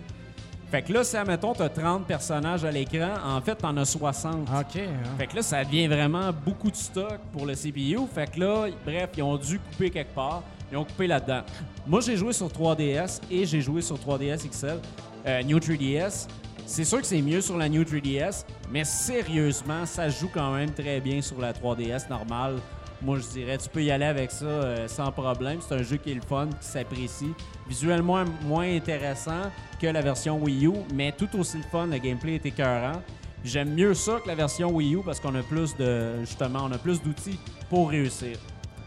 [0.71, 4.49] Fait que là, si, admettons, t'as 30 personnages à l'écran, en fait, t'en as 60.
[4.49, 4.77] OK.
[4.77, 4.89] hein.
[5.19, 7.99] Fait que là, ça devient vraiment beaucoup de stock pour le CPU.
[8.15, 10.43] Fait que là, bref, ils ont dû couper quelque part.
[10.71, 11.41] Ils ont coupé là-dedans.
[11.87, 14.79] Moi, j'ai joué sur 3DS et j'ai joué sur 3DS XL,
[15.27, 16.29] euh, New 3DS.
[16.67, 20.71] C'est sûr que c'est mieux sur la New 3DS, mais sérieusement, ça joue quand même
[20.71, 22.59] très bien sur la 3DS normale.
[23.03, 25.61] Moi, je dirais, tu peux y aller avec ça euh, sans problème.
[25.61, 27.33] C'est un jeu qui est le fun, qui s'apprécie.
[27.67, 31.87] Visuellement moins intéressant que la version Wii U, mais tout aussi le fun.
[31.87, 33.01] Le gameplay est écœurant.
[33.43, 36.79] J'aime mieux ça que la version Wii U parce qu'on a plus de justement, a
[36.79, 37.39] plus d'outils
[37.71, 38.37] pour réussir.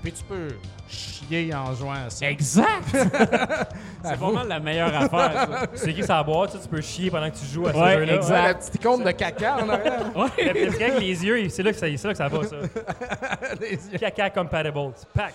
[0.04, 0.50] Puis tu peux
[0.90, 2.30] chier en jouant à ça.
[2.30, 2.68] Exact.
[4.04, 5.32] c'est vraiment la meilleure affaire.
[5.34, 5.68] ça.
[5.76, 7.72] C'est écrit sur la boîte, tu sais, tu peux chier pendant que tu joues à
[7.74, 8.16] ce Ouais, jeu-là.
[8.16, 8.44] exact.
[8.48, 10.02] La petite icône de caca en arrière.
[10.16, 10.28] Ouais.
[10.46, 12.44] Le petit gars avec les yeux, c'est là, que ça- c'est là que ça va,
[12.44, 13.98] ça.
[14.00, 14.92] Caca compatible.
[15.14, 15.34] Pack.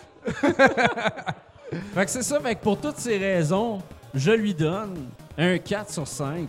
[1.94, 2.40] Fait que c'est ça.
[2.40, 3.80] Fait que pour toutes ces raisons,
[4.14, 6.46] je lui donne un 4 sur 5.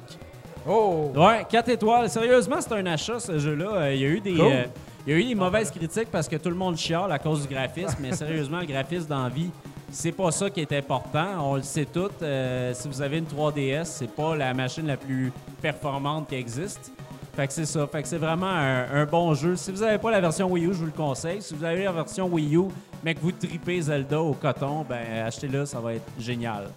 [0.67, 1.11] Oh!
[1.15, 2.09] Ouais, 4 étoiles.
[2.09, 3.69] Sérieusement, c'est un achat, ce jeu-là.
[3.75, 4.33] Euh, Il y a eu des.
[4.35, 4.45] Cool.
[4.45, 4.63] euh,
[5.09, 7.41] il y a eu des mauvaises critiques parce que tout le monde chiale à cause
[7.41, 9.49] du graphisme, mais sérieusement, le graphisme dans la vie,
[9.91, 11.25] c'est pas ça qui est important.
[11.51, 12.11] On le sait tout.
[12.21, 16.91] Euh, si vous avez une 3DS, c'est pas la machine la plus performante qui existe.
[17.35, 17.87] Fait que c'est ça.
[17.87, 19.55] Fait que c'est vraiment un, bon jeu.
[19.55, 21.41] Si vous n'avez pas la version Wii U, je vous le conseille.
[21.41, 22.65] Si vous avez la version Wii U,
[23.03, 26.69] mais que vous tripez Zelda au coton, ben achetez-le, ça va être génial.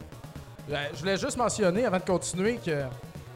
[0.71, 2.85] Euh, Je voulais juste mentionner avant de continuer que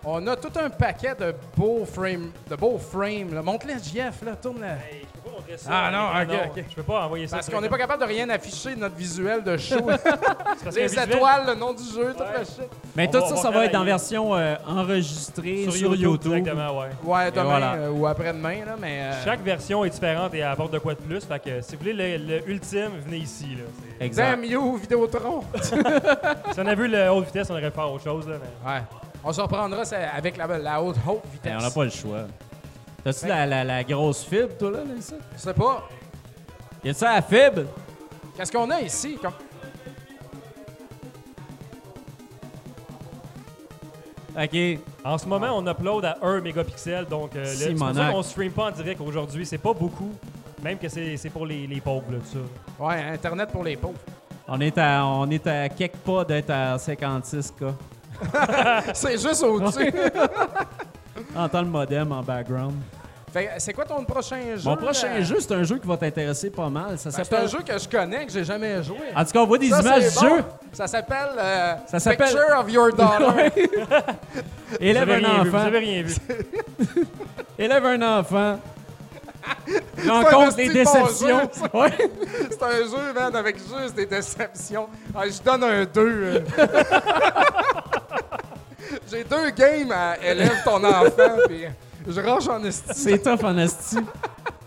[0.09, 2.31] on a tout un paquet de beaux frames.
[2.49, 3.35] De beaux frames.
[3.35, 3.43] là.
[3.43, 4.75] Montre-les, Jeff, là, tourne là.
[4.91, 5.71] Hey, je peux pas montrer ça.
[5.73, 6.65] Ah, non, ok, ok.
[6.71, 7.37] Je peux pas envoyer ça.
[7.37, 9.89] Parce qu'on n'est pas capable de rien afficher de notre visuel de show.
[10.75, 12.71] Les étoiles, le nom du jeu, tout le shit.
[12.95, 16.03] Mais On tout va- ça, ça va être en version euh, enregistrée sur, sur, YouTube,
[16.05, 16.33] YouTube.
[16.45, 16.89] directement, ouais.
[17.05, 17.73] Ouais, demain voilà.
[17.75, 19.01] euh, ou après-demain, là, mais.
[19.03, 21.25] euh, Chaque version est différente et apporte de quoi de plus.
[21.25, 23.47] Fait que si vous voulez le, le ultime, venez ici.
[23.57, 23.65] Là.
[24.05, 24.31] Exact.
[24.31, 25.43] Damn you, Vidéotron!
[26.53, 28.29] Si on avait vu le haute vitesse, on aurait fait autre chose.
[28.29, 28.71] Là, mais...
[28.73, 28.81] Ouais.
[29.29, 31.51] On se reprendra ça, avec la, la haute, haute vitesse.
[31.53, 32.21] Ben, on n'a pas le choix.
[33.03, 35.17] T'as-tu la, la, la grosse fibre, toi, là, là, ça?
[35.35, 35.89] Je sais pas.
[36.85, 37.63] Y a-tu la fibre?
[38.37, 39.19] Qu'est-ce qu'on a ici?
[39.21, 39.33] Comme...
[44.41, 44.79] OK.
[45.05, 47.07] En ce moment, on upload à 1 mégapixel.
[47.07, 48.13] Donc, euh, c'est pour ça Simonac.
[48.13, 49.47] qu'on stream pas en direct aujourd'hui.
[49.47, 50.13] C'est pas beaucoup.
[50.63, 52.85] Même que c'est c'est pour les, les pauvres, là, tout ça.
[52.85, 53.99] Ouais, Internet pour les pauvres.
[54.49, 57.73] On est à, on est à quelques pas d'être à 56K.
[58.95, 59.93] C'est juste au-dessus.
[61.35, 62.75] Entends le modem en background.
[63.59, 64.63] C'est quoi ton prochain jeu?
[64.65, 65.21] Mon prochain là?
[65.21, 66.97] jeu, c'est un jeu qui va t'intéresser pas mal.
[66.99, 68.97] Ça Ben, C'est un jeu que je connais, que j'ai jamais joué.
[69.15, 70.37] En tout cas, on voit des Ça, images du bon.
[70.37, 70.45] jeu.
[70.73, 73.51] Ça s'appelle euh, Ça s'appelle- Picture of Your Daughter.
[74.81, 75.67] Élève un vu, vous enfant.
[75.67, 76.15] avez rien vu.
[77.59, 78.59] Élève un enfant.
[80.09, 81.51] Rencontre les bon déceptions.
[81.75, 82.11] Ouais.
[82.51, 84.89] c'est un jeu, man, avec juste des déceptions.
[85.15, 86.43] Ah, je donne un 2.
[89.11, 91.65] J'ai deux games à élève ton enfant, puis
[92.07, 92.93] je range en esti.
[92.95, 93.99] C'est tough en esti.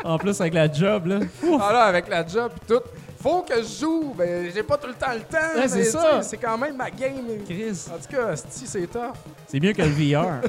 [0.04, 1.20] En plus, avec la job, là.
[1.60, 2.82] Ah là, avec la job et tout.
[3.22, 5.60] Faut que je joue, mais j'ai pas tout le temps le temps.
[5.60, 6.22] Ouais, c'est ça.
[6.22, 7.44] C'est quand même ma game.
[7.46, 7.86] Chris.
[7.94, 9.16] En tout cas, esti, c'est tough.
[9.48, 10.42] C'est mieux que le VR.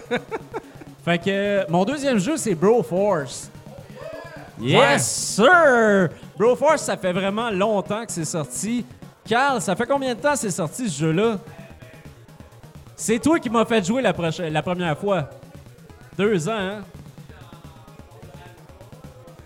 [1.04, 3.50] fait que mon deuxième jeu, c'est Broforce.
[4.60, 6.10] Yes, sir!
[6.38, 8.84] Broforce, ça fait vraiment longtemps que c'est sorti.
[9.26, 11.38] Carl, ça fait combien de temps c'est sorti ce jeu-là?
[13.02, 15.30] C'est toi qui m'as fait jouer la, prochaine- la première fois.
[16.18, 16.80] Deux ans, hein?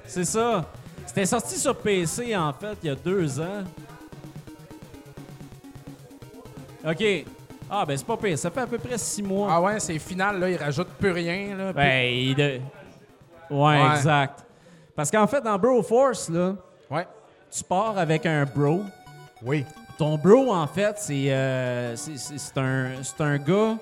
[0.06, 0.64] C'est ça.
[1.06, 3.62] C'était sorti sur PC, en fait, il y a deux ans.
[6.84, 7.04] OK.
[7.70, 8.36] Ah, ben c'est pas pire.
[8.36, 9.48] Ça fait à peu près six mois.
[9.48, 11.56] Ah ouais, c'est final, là, il rajoute plus rien.
[11.56, 12.60] Là, Ben, il de-
[13.50, 13.94] ouais, Ouais.
[13.94, 14.44] exact.
[14.96, 16.54] Parce qu'en fait, dans Broforce, là,
[16.88, 17.06] Puis- Ouais.
[17.56, 18.82] tu pars avec un bro.
[19.42, 19.64] Oui.
[19.98, 21.94] Ton bro, en fait, c'est euh,
[22.56, 23.76] un, c'est un gars.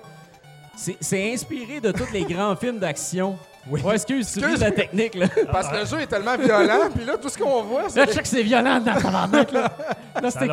[0.74, 3.38] C'est inspiré de tous les grands films d'action.
[3.70, 3.80] Oui.
[3.82, 5.26] Ouais, excuse, tu de la technique, là.
[5.52, 8.06] Parce que le jeu est tellement violent, puis là, tout ce qu'on voit, Là, c'est.
[8.08, 9.72] je sais que c'est violent dans tabarnak, là.
[10.20, 10.48] Là, c'était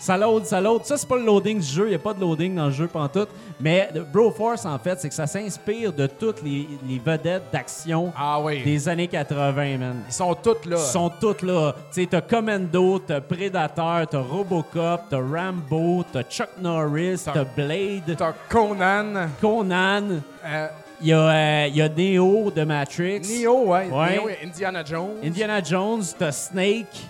[0.00, 0.44] ça load.
[0.46, 1.86] Ça load, ça c'est pas le loading du jeu.
[1.86, 3.28] Il n'y a pas de loading dans le jeu pantoute.
[3.60, 8.40] Mais Broforce, en fait, c'est que ça s'inspire de toutes les, les vedettes d'action Ah
[8.40, 8.62] oui.
[8.64, 9.96] des années 80, man.
[10.08, 10.76] Ils sont tous là.
[10.78, 11.74] Ils sont toutes là.
[11.92, 17.44] Tu sais, t'as Commando, t'as Predator, t'as Robocop, t'as Rambo, t'as Chuck Norris, T'as- t'as
[17.44, 20.04] Blade, T'as Conan, Conan.
[20.46, 20.68] euh,
[21.02, 23.20] Il y, a, euh, il y a Neo de Matrix.
[23.42, 23.88] Neo, ouais.
[23.90, 24.16] Ouais.
[24.16, 25.16] Neo et Indiana Jones.
[25.24, 27.08] Indiana Jones, t'as Snake.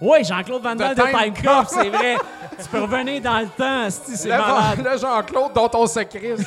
[0.00, 1.66] Ouais, Jean-Claude Van Damme de T'as Time Time Cop, Cop.
[1.68, 2.16] c'est vrai.
[2.62, 4.78] tu peux revenir dans le temps, c'est malade.
[4.84, 6.46] le Jean-Claude dont on se crisse.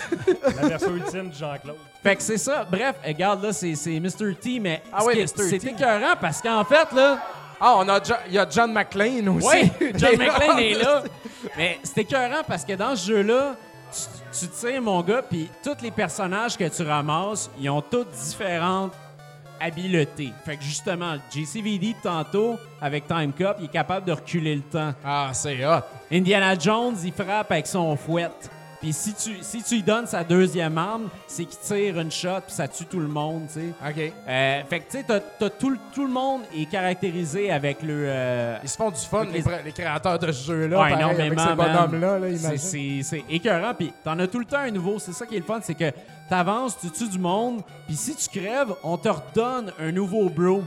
[0.61, 1.75] La version ultime de Jean-Claude.
[2.01, 2.65] Fait que c'est ça.
[2.69, 4.35] Bref, regarde là, c'est Mr.
[4.41, 7.17] T, mais Ah ce ouais, c'est écœurant parce qu'en fait, là,
[7.59, 9.47] Ah, on a Jo- il y a John McClane aussi.
[9.79, 11.03] Oui, John McClane est là.
[11.57, 13.55] Mais c'est écœurant parce que dans ce jeu-là,
[13.93, 18.09] tu, tu tires, mon gars, puis tous les personnages que tu ramasses, ils ont toutes
[18.11, 18.93] différentes
[19.61, 20.31] habiletés.
[20.45, 24.93] Fait que justement, JCVD tantôt, avec Time Cop, il est capable de reculer le temps.
[25.05, 25.81] Ah, c'est hot.
[26.11, 28.29] Indiana Jones, il frappe avec son fouet.
[28.81, 32.41] Puis si tu, si tu lui donnes sa deuxième arme, c'est qu'il tire une shot,
[32.47, 33.65] puis ça tue tout le monde, tu sais.
[33.87, 34.13] OK.
[34.27, 37.83] Euh, fait que, tu sais, t'as- t'as tout, le- tout le monde est caractérisé avec
[37.83, 38.05] le...
[38.07, 41.53] euh, Ils se font du fun, les, créateurs de ce jeu-là, Ouais, pareil, avec ces
[41.55, 42.57] bonhommes-là, là, C'est-.
[42.57, 43.75] C'est c'est écœurant.
[43.75, 44.97] Puis t'en as tout le temps un nouveau.
[44.97, 45.91] C'est ça qui est le fun, c'est que
[46.31, 50.63] t'avances, tu tues du monde, puis si tu crèves, on te redonne un nouveau bro.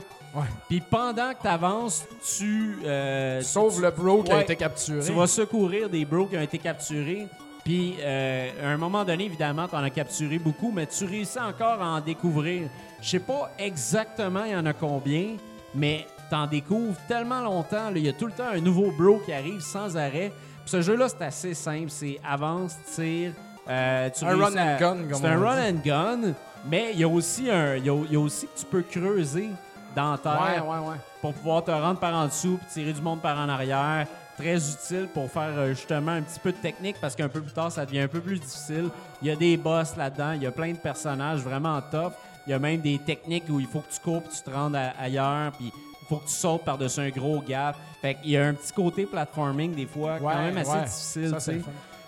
[0.69, 2.05] Puis pendant que t'avances,
[2.37, 4.43] tu, euh, tu- Sauf tu- le bro qui a Ouais.
[4.43, 5.01] été capturé.
[5.07, 7.27] tu vas secourir des bros qui ont été capturés.
[7.65, 11.39] Puis, euh, à un moment donné, évidemment, tu en as capturé beaucoup, mais tu réussis
[11.41, 12.69] encore à en découvrir.
[13.01, 15.37] Je sais pas exactement il y en a combien,
[15.75, 17.89] mais tu en découvres tellement longtemps.
[17.91, 17.93] là.
[17.97, 20.31] Il y a tout le temps un nouveau bro qui arrive sans arrêt.
[20.65, 21.89] Puis ce jeu-là, c'est assez simple.
[21.91, 23.33] C'est avance, tire.
[23.69, 26.21] Euh, tu Un réussis run and à- gun, comme C'est un run and gun,
[26.67, 28.67] mais il y a aussi un, il y a, il y a aussi que tu
[28.67, 29.51] peux creuser
[29.97, 30.97] dans la terre Ouais, ouais, ouais.
[31.21, 34.07] pour pouvoir te rendre par en dessous puis tirer du monde par en arrière.
[34.37, 37.53] Très utile pour faire euh, justement un petit peu de technique parce qu'un peu plus
[37.53, 38.89] tard, ça devient un peu plus difficile.
[39.23, 42.15] Il y a des boss là-dedans, il y a plein de personnages vraiment tough.
[42.45, 44.51] Il y a même des techniques où il faut que tu cours puis tu te
[44.51, 47.77] rendes à- ailleurs puis il faut que tu sautes par-dessus un gros gap.
[48.03, 51.29] Fait qu'il y a un petit côté platforming des fois quand même assez difficile.
[51.39, 51.53] Ça,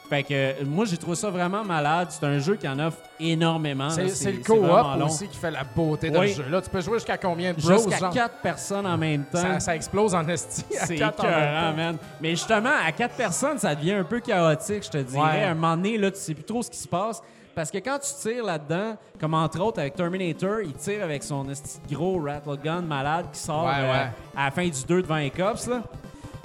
[0.08, 2.08] Fait que euh, moi j'ai trouvé ça vraiment malade.
[2.10, 3.90] C'est un jeu qui en offre énormément.
[3.90, 6.32] C'est le co-op aussi qui fait la beauté de Oui.
[6.32, 6.62] ce jeu-là.
[6.62, 7.72] Tu peux jouer jusqu'à combien de bros?
[7.72, 8.12] Jusqu'à genre?
[8.12, 9.38] quatre personnes en même temps.
[9.40, 10.64] Ça, ça explose en esti.
[10.80, 11.96] à C'est man.
[12.20, 15.20] Mais justement, à quatre personnes, ça devient un peu chaotique, je te dirais.
[15.22, 15.44] Ouais.
[15.44, 17.20] À un moment donné, là, tu sais plus trop ce qui se passe.
[17.54, 21.46] Parce que quand tu tires là-dedans, comme entre autres avec Terminator, il tire avec son
[21.90, 24.04] gros rattle gun malade qui sort Ouais, euh,
[24.36, 25.66] à la fin du 2 devant les cops.
[25.66, 25.82] Là.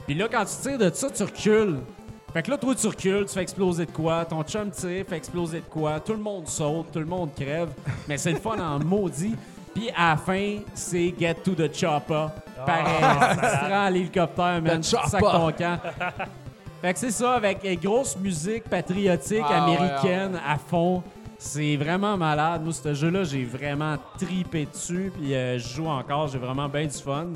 [0.06, 1.80] Puis là, quand tu tires de ça, tu recules.
[2.34, 4.24] Fait que là, toi, tu recules, tu fais exploser de quoi.
[4.24, 6.00] Ton chum tire, fait exploser de quoi.
[6.00, 7.70] Tout le monde saute, tout le monde crève.
[8.08, 9.36] Mais c'est le fun en maudit.
[9.74, 12.28] Puis à la fin, c'est Get to the Chopper.
[12.66, 12.86] Pareil,
[13.34, 14.82] tu te rends à l'hélicoptère, man.
[14.82, 15.80] Tu sacs ton camp.
[16.82, 21.04] Fait que c'est ça, avec une grosse musique patriotique Ah, ouais, américaine à fond.
[21.38, 22.64] C'est vraiment malade.
[22.64, 25.12] Moi, ce jeu-là, j'ai vraiment tripé dessus.
[25.20, 27.28] Puis euh, je joue encore, j'ai vraiment bien du fun.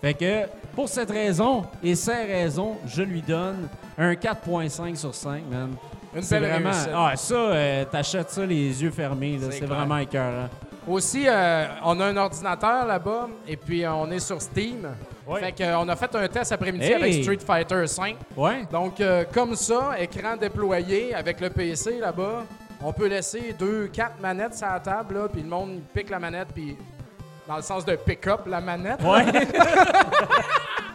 [0.00, 3.68] Fait que, pour cette raison et ces raisons, je lui donne
[4.00, 5.74] un 4.5 sur 5, man.
[6.14, 6.70] Une belle vraiment.
[6.70, 6.90] réussite.
[6.94, 9.48] Ah, ça, euh, t'achètes ça les yeux fermés, là.
[9.50, 10.48] C'est vraiment écœurant.
[10.88, 14.88] Aussi, euh, on a un ordinateur là-bas et puis euh, on est sur Steam.
[15.26, 15.40] Ouais.
[15.40, 16.94] Fait qu'on a fait un test après-midi Hey!
[16.94, 18.16] avec Street Fighter V.
[18.36, 18.66] Ouais?
[18.72, 19.00] Donc,
[19.32, 22.44] comme ça, écran déployé avec le PC là-bas,
[22.82, 26.10] on peut laisser deux, quatre manettes sur la table, là, puis le monde il pique
[26.10, 26.76] la manette, puis
[27.46, 29.00] dans le sens de pick-up la manette.
[29.02, 29.24] Ouais?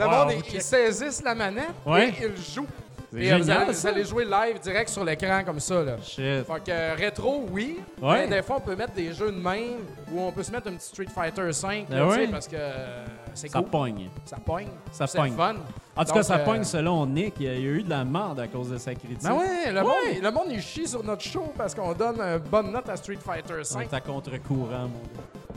[0.00, 0.54] Le Wow, monde, il, check.
[0.54, 2.08] il saisisse la manette Ouais.
[2.08, 2.66] et il joue.
[3.12, 3.88] C'est Et vous, génial, allez, vous ça.
[3.88, 5.82] allez jouer live direct sur l'écran comme ça.
[5.82, 5.96] Là.
[6.00, 6.16] Shit.
[6.16, 7.80] Fait que euh, rétro, oui.
[8.00, 8.28] Ouais.
[8.28, 9.80] Mais des fois, on peut mettre des jeux de même
[10.12, 12.28] où on peut se mettre un petit Street Fighter 5 Ben ouais.
[12.28, 13.68] parce que euh, c'est Ça cool.
[13.68, 14.10] pogne.
[14.24, 14.68] Ça pogne.
[14.92, 15.32] Ça C'est pogne.
[15.32, 15.56] fun.
[15.96, 17.34] En tout cas, ça euh, pogne selon Nick.
[17.40, 19.22] Il y a eu de la merde à cause de sa critique.
[19.24, 19.84] Ben ouais, le, Ouais.
[20.14, 22.96] Monde, le monde, il chie sur notre show parce qu'on donne une bonne note à
[22.96, 23.90] Street Fighter On 5.
[23.92, 25.50] est à contre-courant, mon gars.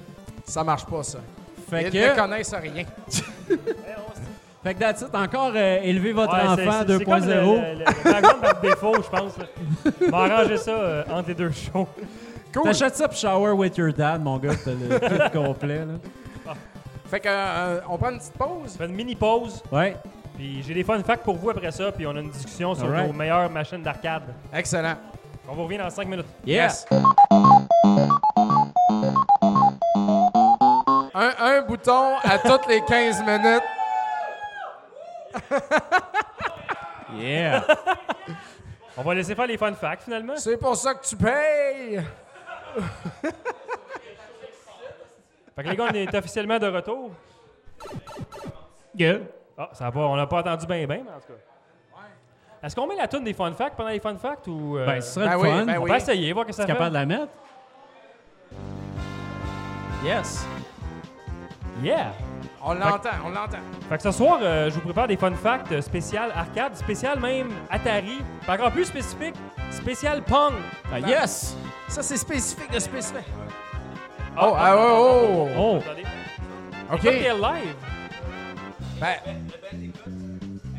[0.46, 1.20] Ça marche pas, ça.
[1.70, 2.86] Fait Ils que, ne connaissent rien.
[4.64, 5.14] fait que that's it.
[5.14, 7.26] Encore euh, élever votre Ouais, c'est- enfant c'est- c'est comme 2.0.
[7.28, 9.38] Le, le, le background par défaut, je pense.
[9.38, 9.46] là.
[10.08, 11.88] On va arranger ça euh, entre les deux shows.
[12.54, 12.64] Cool.
[12.64, 14.52] T'achètes ça pour Shower with your dad, mon gars.
[14.64, 16.54] T'as le kit complet, là.
[17.10, 18.50] Fait que, euh, on prend une petite pause.
[18.76, 19.96] On fait une mini pause, Ouais.
[20.36, 22.86] puis j'ai des fun facts pour vous après ça, puis on a une discussion sur
[22.86, 23.08] Alright.
[23.08, 24.24] nos meilleures machines d'arcade.
[24.54, 24.96] Excellent.
[25.50, 26.26] On vous revient dans 5 minutes.
[26.46, 26.86] Yes.
[31.16, 33.62] Un, un bouton à toutes les 15 minutes.
[37.16, 37.64] Yeah.
[38.98, 40.36] On va laisser faire les fun facts finalement.
[40.38, 42.02] C'est pour ça que tu payes.
[45.56, 47.12] Fait que les gars, on est officiellement de retour.
[48.98, 49.28] Good.
[49.58, 52.04] Ah, ça va, on n'a pas entendu bien, bien, mais en tout cas.
[52.64, 54.78] Est-ce qu'on met la tune des fun facts pendant les fun facts ou.
[54.80, 55.66] euh, Ben, ce serait Ben le oui, fun.
[55.66, 55.90] ben on oui.
[55.92, 56.72] va essayer, voir que ça fait.
[56.74, 57.32] capable de la mettre?
[60.04, 60.48] Yes.
[61.84, 62.12] Yeah!
[62.66, 63.58] On l'entend, on l'entend.
[63.90, 67.20] Fait que ce soir, euh, je vous prépare des fun facts euh, spécial arcade, spécial
[67.20, 69.36] même Atari, puis encore plus spécifique,
[69.70, 70.54] spécial Pong.
[70.92, 71.58] Ah, yes.
[71.90, 73.26] Ça, c'est spécifique de spécifique.
[74.36, 75.50] Ah, Oh, ah, oh, oh.
[75.58, 75.80] Oh.
[75.84, 76.04] Attendez.
[76.92, 77.04] OK.
[77.04, 77.76] Live.
[79.00, 79.16] Ben,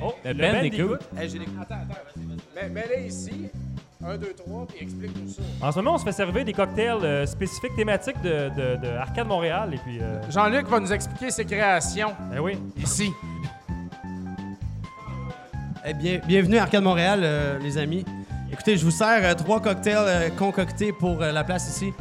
[0.03, 0.97] Oh, Le Bandicoot.
[1.17, 1.47] hey, j'ai des...
[1.61, 2.01] Attends, attends.
[2.55, 3.51] Mais, mets-les ici.
[4.07, 5.43] Un, deux, trois, puis explique-nous ça.
[5.67, 8.89] En ce moment, on se fait servir des cocktails euh, spécifiques thématiques de, de- de
[8.99, 9.71] Arcade Montréal.
[9.73, 12.59] Et puis, euh, Jean-Luc va nous expliquer ses créations eh oui.
[12.77, 13.11] ici.
[15.87, 18.05] Eh bien, bienvenue à Arcade Montréal, euh, les amis.
[18.53, 21.93] Écoutez, je vous sers euh, trois cocktails euh, concoctés pour euh, la place ici.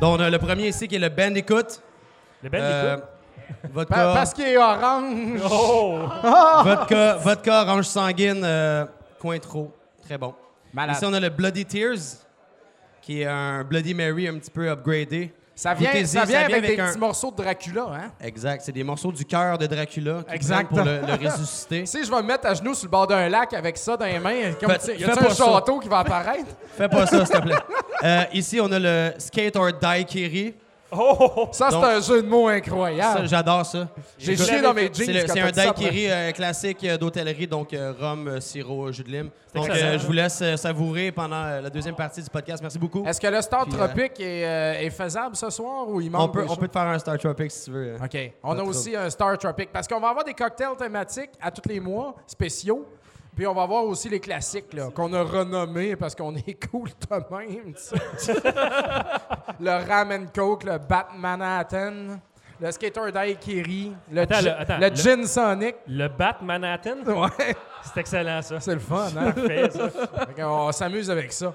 [0.00, 1.80] Donc, on a le premier ici qui est le Bandicoot.
[2.42, 2.66] Le Bandicoot.
[2.66, 2.96] Euh,
[3.72, 5.40] vodka, Pa- parce qu'il est orange.
[5.50, 5.98] oh!
[6.64, 8.86] vodka, vodka orange sanguine, euh,
[9.20, 9.70] Cointreau.
[10.02, 10.34] Très bon.
[10.72, 10.96] Malade.
[10.96, 11.98] Ici, on a le Bloody Tears,
[13.00, 15.32] qui est un Bloody Mary un petit peu upgradé.
[15.54, 18.10] Ça vient, ça vient avec, des un- petits morceaux de Dracula, hein?
[18.22, 20.68] Exact, c'est des morceaux du cœur de Dracula qui Exact.
[20.70, 21.84] pour le, le ressusciter.
[21.86, 24.06] Si je vais me mettre à genoux sur le bord d'un lac avec ça dans
[24.06, 25.44] les mains, comme Fais- y a pas un ça.
[25.44, 26.56] château qui va apparaître?
[26.74, 27.54] Fais pas ça, s'il te plaît.
[28.02, 30.54] Euh, ici, on a le Skate or Die Kiri.
[30.94, 31.48] Oh!
[31.52, 33.26] Ça, c'est Donc- un jeu de mots Ça, incroyable.
[33.28, 33.88] j'adore ça.
[34.18, 34.94] J'ai chié dans mes jeans.
[34.94, 35.84] C'est le- quand c'est t'as un dit ça après.
[35.84, 39.30] daiquiri euh, classique euh, d'hôtellerie, donc euh, rhum, euh, sirop, jus de lime.
[39.54, 39.86] Donc, excellent.
[39.88, 42.60] euh, je vous laisse euh, savourer pendant euh, la deuxième partie du podcast.
[42.62, 43.04] Merci beaucoup.
[43.06, 46.10] Est-ce que le Star Puis, euh, Tropique est, euh, est faisable ce soir ou il
[46.10, 47.96] manque On peut, des on peut te faire un Star Tropic si tu veux.
[48.02, 48.32] OK.
[48.42, 51.68] On a aussi un Star Tropic parce qu'on va avoir des cocktails thématiques à tous
[51.68, 52.86] les mois, spéciaux.
[53.34, 56.88] Puis on va avoir aussi les classiques là, qu'on a renommés parce qu'on est cool
[56.90, 57.74] de même.
[59.60, 62.18] le Ramen Coke, le Bat Manhattan,
[62.60, 65.76] le Skater Daiquiri, le, Attends, gin- le- attends, le le- Gin Sonic.
[65.88, 66.98] Le Bat Manhattan.
[67.06, 68.60] Ouais, C'est excellent, ça.
[68.60, 69.30] c'est le fun, hein?
[69.32, 69.88] Parfait, ça.
[70.36, 71.54] Qu'on s'amuse avec ça.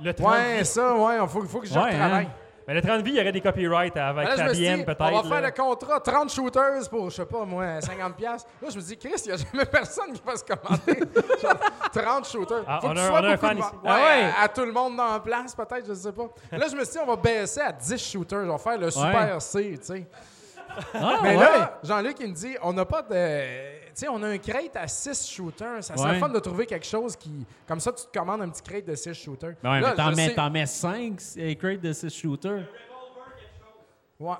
[0.00, 0.64] Le 30 Ouais, vies.
[0.64, 2.26] ça, ouais, il faut, faut que je Ouais, travaille.
[2.26, 2.30] hein.
[2.68, 5.00] Mais le 30 vies, il y aurait des copyrights avec Fabienne, peut-être.
[5.00, 8.12] on va faire le contrat 30 shooters pour, je sais pas, moi, 50$.
[8.14, 8.48] piastres.
[8.60, 11.00] Là, je me dis, Chris, il n'y a jamais personne qui va se commander.
[11.42, 11.54] Genre,
[11.92, 12.64] 30 shooters.
[12.66, 13.70] Ah, Faut on que a tu un- sois on a un beaucoup fan de ici.
[13.86, 14.24] Ah Ouais?
[14.38, 16.28] À, à tout le monde dans la place, peut-être, je sais pas.
[16.52, 18.44] Là, je me suis dit, on va baisser à 10 shooters.
[18.44, 20.06] On va faire le Super C, tu sais.
[20.94, 23.77] Ah, Mais là, Jean-Luc, il me dit, on n'a pas de.
[23.98, 25.82] Tu sais, on a un crate à 6 shooters.
[25.82, 26.18] Ça serait Ouais.
[26.20, 27.44] fun de trouver quelque chose qui.
[27.66, 29.54] Comme ça, tu te commandes un petit crate de 6 shooters.
[29.60, 31.16] Ben ouais, Là, mais t'en je mets, sais- t'en mets 5
[31.58, 32.62] crates de 6 shooters.
[34.20, 34.34] Ouais.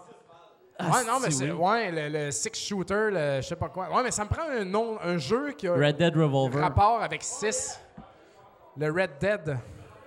[0.79, 1.51] Ah, ouais, non, mais si, c'est.
[1.51, 1.59] oui.
[1.59, 3.91] Ouais, le, le six shooter, le je sais pas quoi.
[3.93, 6.61] Ouais, mais ça me prend un nom, un jeu qui a Red Dead Revolver.
[6.63, 7.81] rapport avec 6.
[8.77, 9.59] Le Red Dead.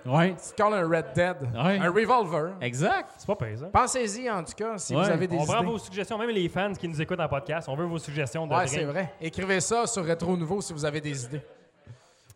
[0.04, 0.30] Ouais.
[0.34, 1.36] Tu te calls un Red Dead.
[1.54, 1.78] Ouais.
[1.78, 2.52] Un revolver.
[2.60, 3.12] Exact.
[3.18, 3.66] C'est pas payé, ça.
[3.72, 5.04] Pensez-y en tout cas si Ouais.
[5.04, 5.66] vous avez des On prend idées.
[5.66, 8.54] vos suggestions, même les fans qui nous écoutent en podcast, on veut vos suggestions de
[8.54, 9.12] Ouais, c'est vrai.
[9.20, 11.42] Écrivez ça sur Rétro Nouveau si vous avez des idées.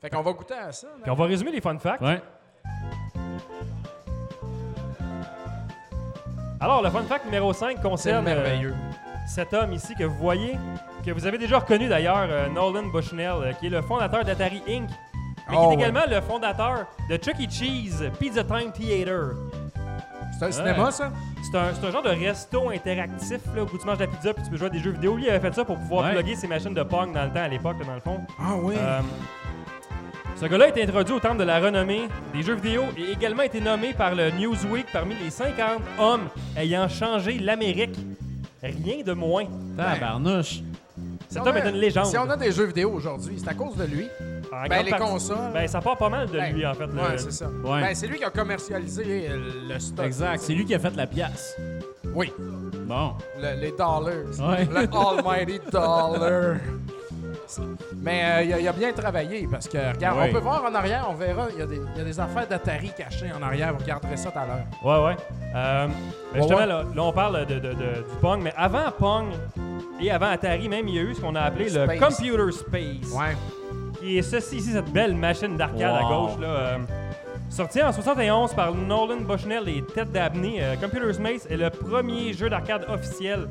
[0.01, 0.87] Fait qu'on va goûter à ça.
[1.03, 2.03] Puis on va résumer les fun facts.
[2.03, 2.21] Ouais.
[6.61, 8.71] Alors, le fun fact numéro 5 C'est concerne euh,
[9.27, 10.57] cet homme ici que vous voyez,
[11.05, 14.63] que vous avez déjà reconnu d'ailleurs, euh, Nolan Bushnell, euh, qui est le fondateur d'Atari
[14.69, 14.89] Inc.,
[15.49, 15.75] mais qui Oh, est ouais.
[15.75, 17.51] également le fondateur de Chuck E.
[17.51, 19.31] Cheese Pizza Time Theater.
[20.39, 21.13] C'est un cinéma, ça?
[21.51, 24.35] C'est un, c'est un genre de resto interactif là, où tu manges de la pizza
[24.35, 25.17] puis tu peux jouer à des jeux vidéo.
[25.17, 26.13] Lui, il avait fait ça pour pouvoir Ouais.
[26.13, 28.21] plugger ses machines de Pong dans le temps à l'époque, là, dans le fond.
[28.39, 28.75] Ah oui.
[28.79, 29.01] Euh,
[30.39, 33.43] ce gars-là a été introduit au temple de la renommée des jeux vidéo et également
[33.45, 36.29] été nommé par le Newsweek parmi les 50 hommes
[36.59, 37.97] ayant changé l'Amérique.
[38.63, 39.45] Rien de moins.
[39.77, 40.61] Tabarnouche.
[41.29, 42.07] Cet Si homme on a- est une légende.
[42.07, 44.07] Si on a des jeux vidéo aujourd'hui, c'est à cause de lui.
[44.53, 45.37] En Ben, les partie- consoles.
[45.53, 46.87] Ben, ça part pas mal de Ben, lui, en fait.
[46.87, 47.47] le- Ouais, c'est ça.
[47.47, 47.81] Ouais.
[47.81, 49.39] Ben, c'est lui qui a commercialisé euh,
[49.69, 50.07] le stock.
[50.07, 50.41] Exact.
[50.41, 51.57] C'est lui qui a fait la pièce.
[52.15, 52.33] Oui,
[52.87, 53.13] Bon.
[53.41, 54.01] le- les dollars.
[54.07, 54.65] Ouais.
[54.71, 56.57] Le almighty dollar.
[58.03, 61.15] Mais euh, il, a, bien travaillé parce que, regarde, on peut voir en arrière, on
[61.15, 63.73] verra, il y a des, il y a des affaires d'Atari cachées en arrière.
[63.73, 64.67] Vous regarderez ça tout à l'heure.
[64.83, 65.17] Ouais, ouais.
[65.55, 66.67] Euh, ben, justement, ouais.
[66.67, 69.27] Là, là, on parle de, de- de- du Pong, mais avant Pong
[70.01, 72.01] et avant Atari, même, il y a eu ce qu'on a appelé le Space.
[72.01, 73.13] Computer Space.
[73.15, 73.37] Ouais.
[74.07, 76.39] Qui est ceci ici, cette belle machine d'arcade à gauche.
[76.41, 76.79] Là, euh,
[77.51, 82.33] sorti en 71 par Nolan Bushnell et Ted Dabney, euh, Computer Space est le premier
[82.33, 83.49] jeu d'arcade officiel.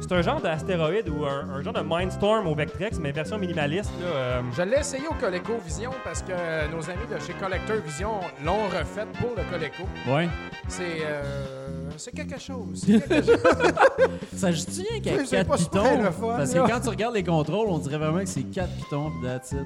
[0.00, 3.90] C'est un genre d'astéroïde ou un, un genre de Mindstorm au Vectrex, mais version minimaliste.
[4.00, 7.32] Là, euh, Je l'ai essayé au Coleco Vision parce que euh, nos amis de chez
[7.34, 8.10] Collector Vision
[8.44, 9.84] l'ont refait pour le Coleco.
[10.08, 10.28] Ouais.
[10.68, 11.22] C'est euh,
[11.98, 12.84] c'est quelque chose.
[12.86, 13.38] Quelque chose.
[14.34, 15.00] Ça Oui, c'est
[15.36, 16.12] 4 pas super pitons.
[16.12, 16.62] fun, parce là.
[16.66, 19.52] que quand tu regardes les contrôles, on dirait vraiment que c'est 4 pitons pis that's
[19.52, 19.58] it.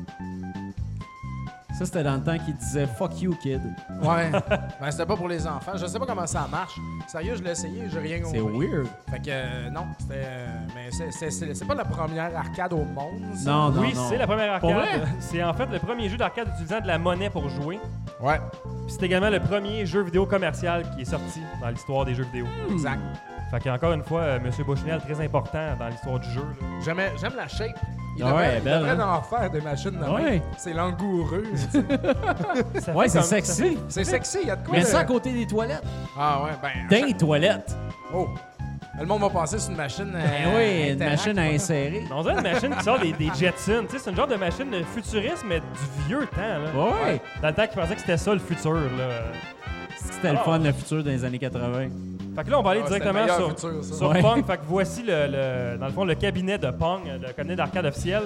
[1.79, 3.61] Ça, c'était dans le temps qu'il disait fuck you, kid.
[4.03, 4.33] Ouais.
[4.81, 5.73] Ben, c'était pas pour les enfants.
[5.77, 6.75] Je sais pas comment ça marche.
[7.07, 8.39] Sérieux, je l'ai essayé, j'ai rien compris.
[8.41, 8.87] C'est weird.
[9.09, 10.15] Fait que euh, non, c'était.
[10.25, 13.23] euh, mais c'est- c'est- c'est c'est pas la première arcade au monde.
[13.37, 13.51] ça.
[13.51, 14.07] Non, non, oui, non.
[14.09, 15.01] c'est la première Pour arcade.
[15.03, 15.09] vrai?
[15.21, 17.79] C'est en fait le premier jeu d'arcade utilisant de la monnaie pour jouer.
[18.21, 18.41] Ouais,
[18.87, 22.25] Puis c'est également le premier jeu vidéo commercial qui est sorti dans l'histoire des jeux
[22.25, 22.47] vidéo.
[22.71, 23.01] exact.
[23.51, 24.51] Fait qu'encore une fois, euh, M.
[24.67, 26.43] Bushnell, très important dans l'histoire du jeu.
[26.43, 26.67] là.
[26.85, 27.71] J'aime j'aime la shape.
[28.17, 29.15] Il Ah ouais, devrait, elle est il belle, devrait hein?
[29.15, 30.23] en faire des machines de Ouais.
[30.33, 30.41] même.
[30.59, 31.45] C'est langoureux.
[31.53, 32.81] tu sais.
[32.81, 33.79] Ça Ouais, fait c'est comme- sexy.
[33.89, 34.75] c'est sexy, il y a de quoi.
[34.77, 35.85] Mais de- ça à côté des toilettes.
[36.19, 37.05] Ah ouais, ben.
[37.07, 37.75] Les toilettes.
[38.13, 38.27] Oh.
[39.01, 40.11] Le monde va passer sur une machine.
[40.13, 40.57] Ben euh,
[40.89, 42.05] oui, une machine à insérer.
[42.13, 43.85] On dirait une machine qui sort des, des Jetsons.
[43.89, 46.41] Tu sais, c'est une genre de machine de futuriste, mais du vieux temps.
[46.41, 46.85] Là.
[47.07, 47.21] Ouais.
[47.41, 48.75] Dans le temps qu'ils pensaient que c'était ça le futur.
[48.75, 49.09] Là.
[49.97, 50.45] C'était le Ah.
[50.45, 51.89] fun, le futur dans les années 80.
[52.37, 53.95] Fait que là, on va aller Ah, directement sur, futur, ça.
[53.97, 54.21] sur Ouais.
[54.21, 54.45] Pong.
[54.45, 57.87] Fait que voici, le, le- dans le fond, le cabinet de Pong, le cabinet d'arcade
[57.87, 58.23] officiel.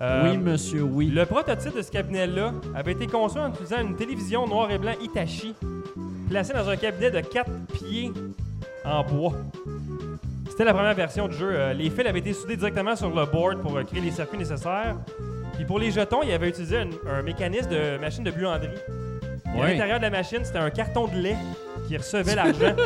[0.00, 1.06] Euh, oui, monsieur, oui.
[1.08, 4.92] Le prototype de ce cabinet-là avait été conçu en utilisant une télévision noir et blanc
[5.00, 5.54] Hitachi,
[6.28, 8.12] placée dans un cabinet de 4 pieds
[8.84, 9.32] en bois.
[10.58, 11.50] C'était la première version du jeu.
[11.52, 14.38] Euh, Les fils avaient été soudés directement sur le board pour euh, créer les circuits
[14.38, 14.96] nécessaires.
[15.54, 18.66] Puis pour les jetons, il avait utilisé un, un mécanisme de machine de buanderie.
[19.54, 19.70] Et À Ouais.
[19.74, 21.36] l'intérieur de la machine, c'était un carton de lait
[21.88, 22.74] qui recevait l'argent.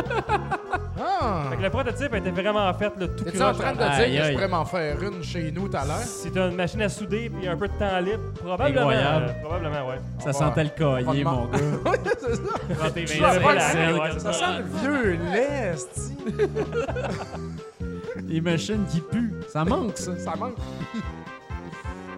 [1.04, 1.44] Ah!
[1.50, 3.58] fait que le prototype était vraiment fait, là, tout T'es-tu en croche.
[3.62, 4.32] train de dire Aïe, que je aïe.
[4.34, 5.96] pourrais m'en faire une chez nous tout à l'heure?
[6.04, 8.22] C'est une machine à souder puis un peu de temps libre.
[8.44, 8.80] Probablement.
[8.90, 9.26] Incroyable.
[9.26, 9.96] euh, probablement, ouais.
[10.18, 11.58] Ça On va- sentait le cahier, mon gars.
[11.84, 14.38] Quand Je vois pas la- ouais, c'est Ça ça.
[14.38, 16.16] sent le vieux lait, esti.
[18.28, 19.32] Les machines qui puent.
[19.48, 20.16] Ça manque, ça.
[20.18, 20.54] Ça manque.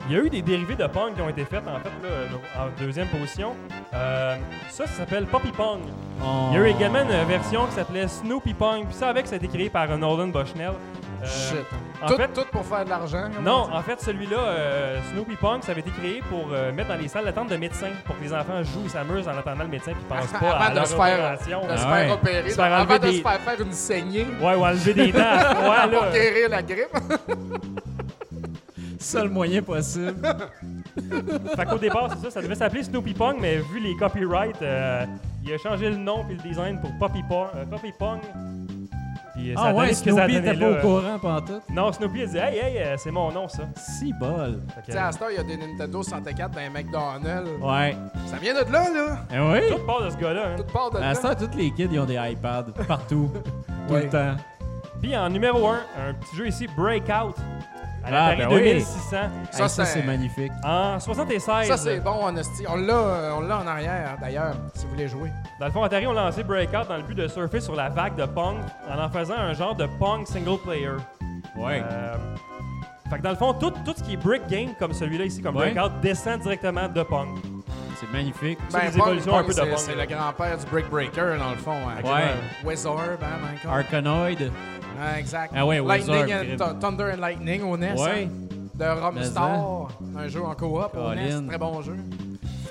[0.08, 2.62] Il y a eu des dérivés de Pong qui ont été faites, en fait, là,
[2.62, 3.54] en deuxième position.
[3.94, 4.36] Euh,
[4.68, 5.80] ça, ça s'appelle Poppy Pong.
[6.22, 8.84] On- Il y a eu également une version qui s'appelait Snoopy Pong.
[8.86, 10.72] Puis ça, avec, ça a été créé par Nolan Bushnell.
[11.22, 11.64] Euh, Shit.
[12.02, 13.30] En tout, fait, tout pour faire de l'argent.
[13.40, 16.96] non, en fait, celui-là, euh, Snoopy Pong, ça avait été créé pour euh, mettre dans
[17.00, 19.70] les salles d'attente de médecins, pour que les enfants jouent et s'amusent en attendant le
[19.70, 21.60] médecin puis pensent pas à Avant de leur se faire, opération.
[21.66, 22.10] de se faire ouais.
[22.12, 24.92] opérer, Se faire avant enlever de des- se faire faire une saignée Ouais, ou enlever
[24.92, 26.88] des dents à froid, pour guérir la grippe.
[29.04, 30.14] Seul moyen possible.
[31.56, 35.04] Fait qu'au départ, c'est ça, ça devait s'appeler Snoopy Pong, mais vu les copyrights, euh,
[35.44, 37.48] il a changé le nom puis le design pour Poppy Pong.
[37.56, 38.18] euh, Poppy Pong.
[39.34, 40.78] Puis euh, ça Ah ouais, ce que ça a Snoopy était pas là.
[40.78, 41.60] au courant pendant tout.
[41.70, 43.64] Non, Snoopy a dit Hey, hey, euh, c'est mon nom, ça.
[43.76, 44.62] Si bol.
[44.86, 47.50] Tu sais, à cette heure, il y a des Nintendo 64 dans les McDonald's.
[47.60, 47.96] Ouais.
[48.26, 49.18] Ça vient de là, là.
[49.34, 49.76] Eh oui.
[49.76, 50.42] tout part de ce gars-là.
[50.52, 50.56] hein.
[50.56, 51.14] Tout part de À là.
[51.14, 53.30] ce temps, tous les kids, ils ont des iPads partout.
[53.88, 54.04] Tout Ouais.
[54.04, 54.34] le temps.
[55.02, 55.74] Puis en numéro 1,
[56.08, 57.34] un petit jeu ici, Breakout.
[58.06, 58.62] À Ah, ben oui.
[58.62, 59.16] 2600.
[59.50, 60.52] Ça, c'est- magnifique.
[60.62, 61.66] En 76.
[61.68, 62.64] Ça, c'est bon, en esti.
[62.68, 65.30] On l'a, euh, on l'a en arrière, d'ailleurs, si vous voulez jouer.
[65.58, 68.16] Dans le fond, Atari ont lancé Breakout dans le but de surfer sur la vague
[68.16, 68.56] de Pong
[68.90, 70.90] en en faisant un genre de Pong single player.
[71.56, 71.82] Ouais.
[71.90, 72.14] Euh,
[73.10, 75.40] fait que dans le fond, tout, tout ce qui est brick game, comme celui-là ici,
[75.40, 75.72] comme Ouais.
[75.72, 77.28] Breakout, descend directement de Pong.
[78.06, 78.58] C'est magnifique.
[78.68, 78.78] C'est
[79.70, 81.72] de c'est- le grand-père du Brick Breaker, dans le fond.
[81.72, 82.02] hein.
[82.04, 82.70] Ouais.
[82.70, 83.68] Wizard, hein?
[83.68, 84.50] Arcanoid.
[85.00, 85.52] Ah, exact.
[85.56, 87.94] Ah ouais, Lightning Wizard, and- Thunder and Lightning au NES.
[88.00, 88.28] Ouais.
[88.30, 91.46] hein, de Rom Mais Star, un jeu en coop au NES.
[91.48, 91.96] Très bon jeu.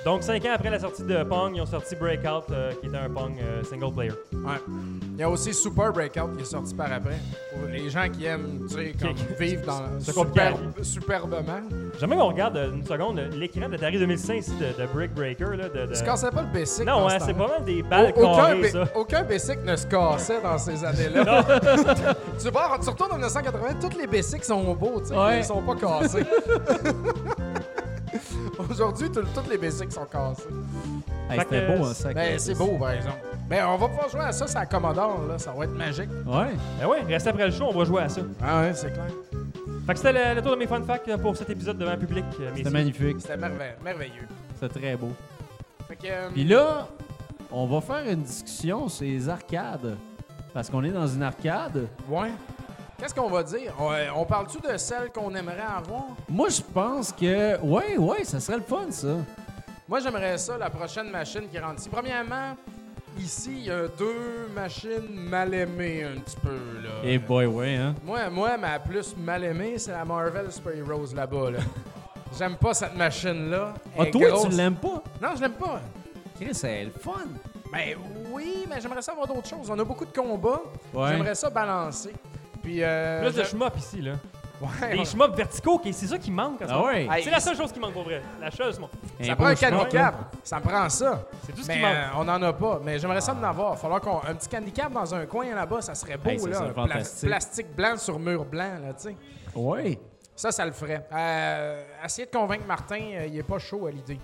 [0.05, 2.97] Donc, cinq ans après la sortie de Pong, ils ont sorti Breakout, euh, qui était
[2.97, 4.11] un Pong euh, single player.
[4.33, 4.57] Ouais.
[5.13, 7.17] Il y a aussi Super Breakout qui est sorti par après.
[7.53, 10.41] Pour les gens qui aiment, tu sais, comme Qui- vivre dans C'est compliqué.
[10.49, 11.61] superbe- superbement.
[11.99, 15.55] Jamais qu'on regarde euh, une seconde l'écran de Atari 2005 ici de, de Brick Breaker.
[15.55, 16.85] Là, de, de- Tu se cassais pas le basic.
[16.85, 17.45] Non, dans hein, ce c'est temps-là.
[17.47, 18.83] pas mal des balles Aucun, carrées, ba- ça.
[18.95, 21.43] aucun basic ne se cassait dans ces années-là.
[22.41, 25.39] tu vois, tu retournes en 1980, tous les basics sont beaux, tu sais, Ouais.
[25.39, 26.23] ils sont pas cassés.
[28.69, 30.01] Aujourd'hui, tout- tous les basics sont.
[31.29, 32.13] Hey, Fait C'était que, beau, hein, ça.
[32.13, 33.17] Ben, c'est beau, par exemple.
[33.49, 35.37] Ben, on va pouvoir jouer à ça, c'est à Commodore, là.
[35.37, 36.09] Ça va être magique.
[36.25, 36.51] Ouais.
[36.79, 38.21] Ben ouais, reste après le show, on va jouer à ça.
[38.41, 39.05] Ah ouais, c'est clair.
[39.85, 41.91] Fait que c'était le, le tour de mes fun facts euh, pour cet épisode devant
[41.91, 42.71] le public, euh, C'était messieurs.
[42.71, 43.17] magnifique.
[43.21, 43.73] C'était merveilleux.
[43.83, 44.27] merveilleux.
[44.59, 45.11] C'était très beau.
[45.87, 46.87] Fait que, euh, Puis là,
[47.51, 49.97] on va faire une discussion sur les arcades.
[50.53, 51.87] Parce qu'on est dans une arcade.
[52.09, 52.31] ouais.
[53.03, 53.73] Qu'est-ce qu'on va dire?
[53.77, 56.05] On, euh, on parle-tu de celle qu'on aimerait avoir?
[56.29, 57.59] Moi, je pense que.
[57.59, 59.17] Ouais, ouais, ça serait le fun, ça.
[59.89, 61.89] Moi, j'aimerais ça, la prochaine machine qui rentre ici.
[61.89, 62.55] Premièrement,
[63.19, 67.03] ici, il y a deux machines mal aimées un petit peu, là.
[67.03, 67.93] Et boy, ouais, hein?
[68.05, 71.59] Moi, moi, ma plus mal aimée, c'est la Marvel Super Heroes là-bas, là.
[72.39, 73.73] J'aime pas cette machine-là.
[73.99, 74.47] Ah, toi, grosse.
[74.47, 75.03] tu l'aimes pas?
[75.21, 75.81] Non, je l'aime pas.
[76.39, 77.25] Chris, c'est le fun.
[77.69, 77.97] Ben
[78.31, 79.69] oui, mais j'aimerais ça avoir d'autres choses.
[79.69, 80.61] On a beaucoup de combats.
[80.93, 81.09] Ouais.
[81.09, 82.13] J'aimerais ça balancer.
[82.63, 84.13] Puis, euh, Plus de shmup ici, là.
[84.61, 86.61] Ouais, Des shmup verticaux, qui- c'est ça qui manque.
[86.61, 86.85] en ce Ah moment.
[86.87, 87.05] ouais.
[87.11, 88.21] Hey, C'est la seule chose qui manque pour vrai.
[88.39, 88.89] La chose, moi.
[89.21, 90.15] Ça prend un handicap.
[90.43, 91.23] Ça me prend ça.
[91.45, 91.91] C'est tout ce Mais qui manque.
[91.93, 92.79] euh, on n'en a pas.
[92.83, 93.77] Mais j'aimerais ça en avoir.
[93.77, 96.55] Falloir qu'on un petit handicap dans un coin là-bas, ça serait beau Hey, ça là.
[96.59, 97.27] serait fantastique.
[97.29, 99.15] plastique blanc sur mur blanc là, tu sais.
[99.53, 99.99] Ouais.
[100.35, 101.05] Ça, ça le ferait.
[101.13, 104.17] Euh, essayer de convaincre Martin, euh, il est pas chaud à l'idée.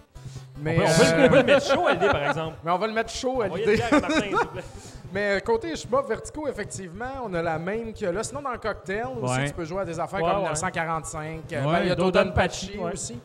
[0.57, 2.23] On Mais peut, on peut euh, le- on peut le mettre chaud à l'idée, par
[2.29, 2.55] exemple.
[2.63, 3.71] mais on va le mettre chaud à l'idée.
[3.71, 4.63] une bière à Martin, s'il vous plaît.
[5.11, 8.21] Mais euh, côté Shmup Vertigo, effectivement, on a la même que là.
[8.23, 10.49] Sinon, dans le cocktail aussi, tu peux jouer à des affaires Ouais, comme ouais.
[10.53, 11.39] 1945.
[11.53, 12.93] Euh, Ouais, ben, il y a Dodonpachi ouais.
[12.93, 13.19] aussi.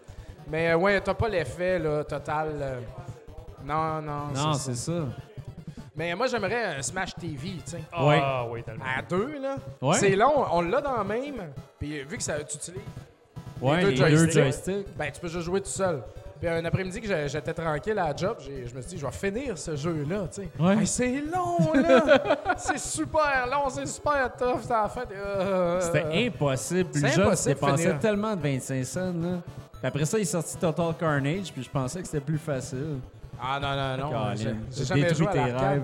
[0.50, 2.48] Mais euh, ouais, t'as pas l'effet là, total.
[2.60, 2.80] euh,
[3.64, 4.92] Non, non, Non, c'est ça.
[4.92, 5.04] ça.
[5.96, 7.76] Mais moi, j'aimerais un Smash TV, tu sais.
[8.00, 8.20] Ouais.
[8.22, 8.84] Ah oui, tellement.
[8.84, 9.56] À deux, là.
[9.80, 9.96] Ouais.
[9.98, 11.52] C'est long, on l'a dans le même.
[11.78, 12.80] Puis vu que ça, tu utilises,
[13.60, 14.32] Ouais, deux les deux joysticks.
[14.42, 14.96] joysticks.
[14.96, 16.02] ben tu peux juste jouer tout seul.
[16.44, 19.12] Puis un après-midi que j'étais tranquille à la job, je me suis dit, je vais
[19.12, 20.24] finir ce jeu-là.
[20.60, 20.76] Ouais.
[20.76, 22.02] Hey, c'est long, là!
[22.58, 25.08] c'est super long, c'est super tough, ça fait.
[25.16, 26.90] euh, C'était impossible.
[26.92, 27.98] Tu impossible de dépensais finir.
[27.98, 29.38] tellement de 25 cents, là.
[29.72, 32.98] Puis après ça, il est sorti Total Carnage, puis je pensais que c'était plus facile.
[33.46, 33.76] Ah non,
[34.06, 34.34] non, non.
[34.34, 35.60] J'ai- jamais joué à tes l'arcade.
[35.60, 35.82] rêves.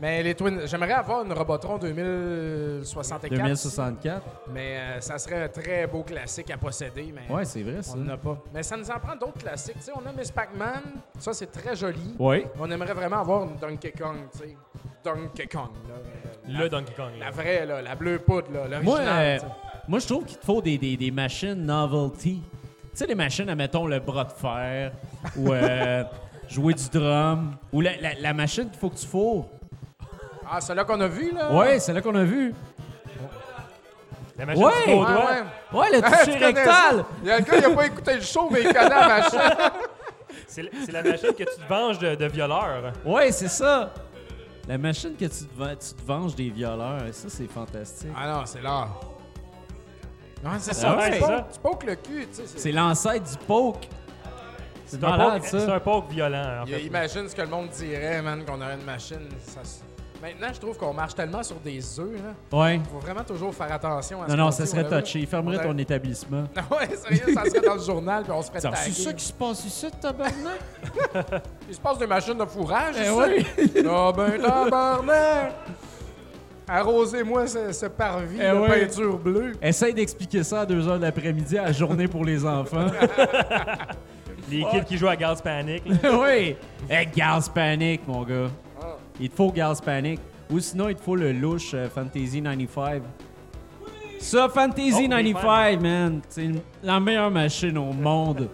[0.00, 0.60] Mais les Twin...
[0.66, 3.28] J'aimerais avoir une Robotron 2064.
[3.30, 4.22] 2064.
[4.52, 7.12] Mais euh, ça serait un très beau classique à posséder.
[7.14, 7.94] Mais Ouais, c'est vrai, ça.
[7.96, 8.38] on n'en a pas.
[8.54, 9.76] Mais ça nous en prend d'autres classiques.
[9.78, 10.82] Tu sais, on a Miss Pac-Man.
[11.18, 12.14] Ça, c'est très joli.
[12.18, 12.46] Ouais.
[12.60, 14.56] On aimerait vraiment avoir une Donkey Kong, tu sais.
[15.04, 15.94] Donkey Kong, là.
[15.94, 17.12] Euh, Le Donkey Kong.
[17.18, 17.30] La là.
[17.30, 19.40] vraie, là, la bleue poudre, là, Moi, l'original.
[19.42, 19.48] euh,
[19.88, 22.42] moi je trouve qu'il te faut des, des, des machines novelty.
[22.42, 24.92] Tu sais, les machines, admettons, le bras de fer,
[25.36, 26.04] ou euh,
[26.48, 29.46] jouer du drum, ou la, la, la machine qu'il faut que tu fourres.
[30.50, 31.52] Ah, celle-là qu'on a vue, là?
[31.52, 32.54] Ouais, c'est là qu'on a vu.
[34.36, 34.72] La machine Ouais!
[34.86, 35.78] du Ouais, ouais.
[35.80, 37.04] Ouais, le toucher rectal.
[37.22, 39.08] Il y a le gars, il a pas écouté le show, mais il connaît la
[39.08, 39.38] machine.
[40.46, 42.92] C'est la- c'est la machine que tu te venges de, de violeurs.
[43.04, 43.92] Ouais, c'est ça.
[44.66, 48.08] La machine que tu te, tu te venges des violeurs, ça, c'est fantastique.
[48.16, 48.88] Ah non, c'est là.
[50.42, 50.96] Non, c'est Ah ça.
[50.96, 51.46] ouais, tu, c'est pokes, ça.
[51.52, 52.42] tu pokes le cul, tu sais.
[52.46, 53.88] c'est- C'est l'ancêtre du poke.
[54.88, 55.74] C'est C'est un, malade, poke- c'est ça.
[55.74, 56.80] un poke violent, en Il- fait.
[56.84, 59.28] Imagine ce que le monde dirait, man, qu'on aurait une machine.
[59.46, 59.60] ça
[60.20, 62.08] Maintenant, je trouve qu'on marche tellement sur des œufs,
[62.50, 62.58] là.
[62.58, 62.80] Ouais.
[62.92, 65.20] Faut vraiment toujours faire attention à ce Non, non, ça dit, serait touché.
[65.20, 66.42] Il fermerait ton établissement.
[66.72, 68.90] ouais, sérieux, ça serait dans le journal, puis on se ferait C'est taguer.
[68.90, 70.58] ça qui se passe ici, tabarnak?
[71.68, 73.46] Il se passe des machines de fourrage, Eh ici?
[73.76, 73.84] oui.
[73.88, 75.52] Ah ben, tabarnak!
[76.70, 78.68] Arrosez-moi ce, ce parvis Eh de oui.
[78.68, 79.52] peinture bleue.
[79.62, 82.86] Essaye d'expliquer ça à 2 h de l'après-midi à la journée pour les enfants.
[84.50, 85.82] Les kids qui jouent à Gas Panic.
[85.86, 85.96] là.
[86.20, 86.56] oui!
[86.88, 88.48] Hey, Gas Panic, mon gars.
[89.20, 90.20] Il te faut Gas Panic.
[90.50, 93.02] Ou sinon, il te faut le louche euh, Fantasy 95.
[94.20, 96.20] Ça, Fantasy Oh, des 95, man.
[96.28, 96.48] C'est
[96.82, 98.48] la meilleure machine au monde.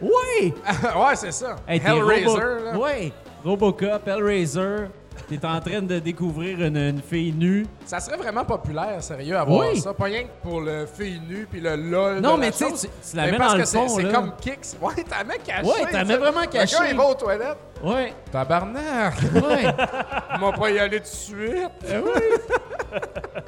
[0.00, 0.54] Oui!
[0.82, 1.56] ouais, c'est ça.
[1.68, 2.78] Hey, t'es Hellraiser, Robo- là.
[2.78, 3.12] Ouais!
[3.44, 4.86] Robocop, Hellraiser.
[5.30, 7.64] T'es en train de découvrir une, une fille nue.
[7.86, 9.78] Ça serait vraiment populaire, sérieux, à voir Oui.
[9.80, 9.94] ça.
[9.94, 12.18] Pas rien que pour le fille nu puis le lol.
[12.20, 14.12] Non, de mais la tu sais, tu- la mets dans le c'est- fond, C'est là.
[14.12, 14.56] comme Kicks.
[14.82, 15.62] Ouais, t'as mets caché.
[15.68, 16.76] Ouais, t'as mets vraiment Le caché.
[16.76, 17.58] gars, il va aux toilettes.
[17.84, 18.12] Ouais.
[18.32, 19.14] Tabarnak!
[19.34, 19.66] Ouais.
[20.42, 21.70] On va pas y aller tout de suite.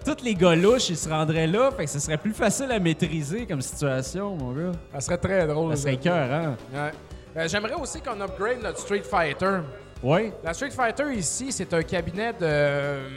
[0.04, 1.70] Tous les gars louches, ils se rendraient là.
[1.76, 4.72] Fait que ce serait plus facile à maîtriser comme situation, mon gars.
[4.94, 5.76] Ça serait très drôle.
[5.76, 6.56] Ça serait cœur, hein?
[6.72, 6.90] Ouais.
[7.36, 9.58] Euh, J'aimerais aussi qu'on upgrade notre Street Fighter.
[10.02, 10.32] Ouais.
[10.42, 13.08] La Street Fighter ici, c'est un cabinet de euh,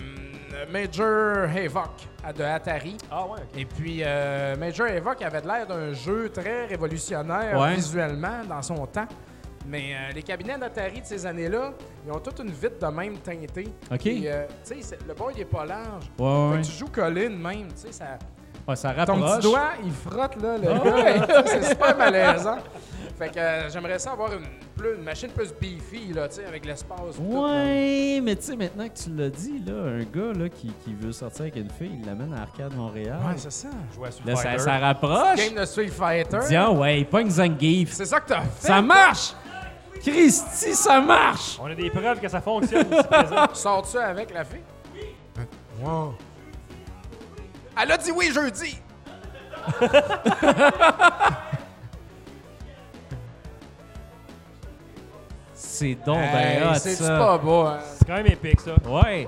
[0.71, 2.97] Major Havoc de Atari.
[3.11, 3.39] Ah ouais.
[3.57, 7.75] Et puis, euh, Major Havoc avait l'air d'un jeu très révolutionnaire Ouais.
[7.75, 9.07] visuellement dans son temps.
[9.67, 11.73] Mais euh, les cabinets d'Atari de ces années-là,
[12.05, 13.67] ils ont toute une vitre de même teintée.
[13.91, 13.97] OK.
[13.99, 16.03] Puis, euh, tu sais, le board, il est pas large.
[16.19, 16.61] Ouais, Fait ouais.
[16.61, 18.19] que tu joues colline même, tu sais, ça...
[18.67, 21.43] Ouais, ça Ton petit doigt, il frotte, là, le Ah gars.
[21.45, 22.57] c'est super malaisant.
[23.17, 24.43] Fait que euh, j'aimerais ça avoir une,
[24.75, 27.15] plus, une machine plus beefy, là, tu sais, avec l'espace.
[27.15, 27.21] tout.
[27.23, 30.93] Ouais, mais tu sais, maintenant que tu l'as dit, là, un gars là, qui, qui
[30.93, 33.19] veut sortir avec une fille, il l'amène à Arcade Montréal.
[33.25, 33.69] Ouais, c'est ça.
[33.93, 34.59] Jouer à Street là, ça, Fighter.
[34.63, 35.37] ça rapproche.
[35.37, 36.39] Game de Street Fighter.
[36.47, 37.93] Tiens, ouais, il pogne Zangief.
[37.93, 38.67] C'est ça que t'as fait.
[38.67, 39.33] Ça marche!
[40.01, 41.57] Christy, ça marche!
[41.61, 43.45] On a des preuves que ça fonctionne ici présent.
[43.53, 44.59] Sors-tu avec la fille?
[44.93, 45.43] Oui.
[45.81, 46.15] Wow.
[47.81, 48.79] Elle a dit oui jeudi.
[55.53, 57.17] C'est donc Hey, ben hot, ça.
[57.17, 57.79] pas beau, hein?
[57.97, 58.71] C'est quand même épique, ça.
[58.87, 59.25] Ouais.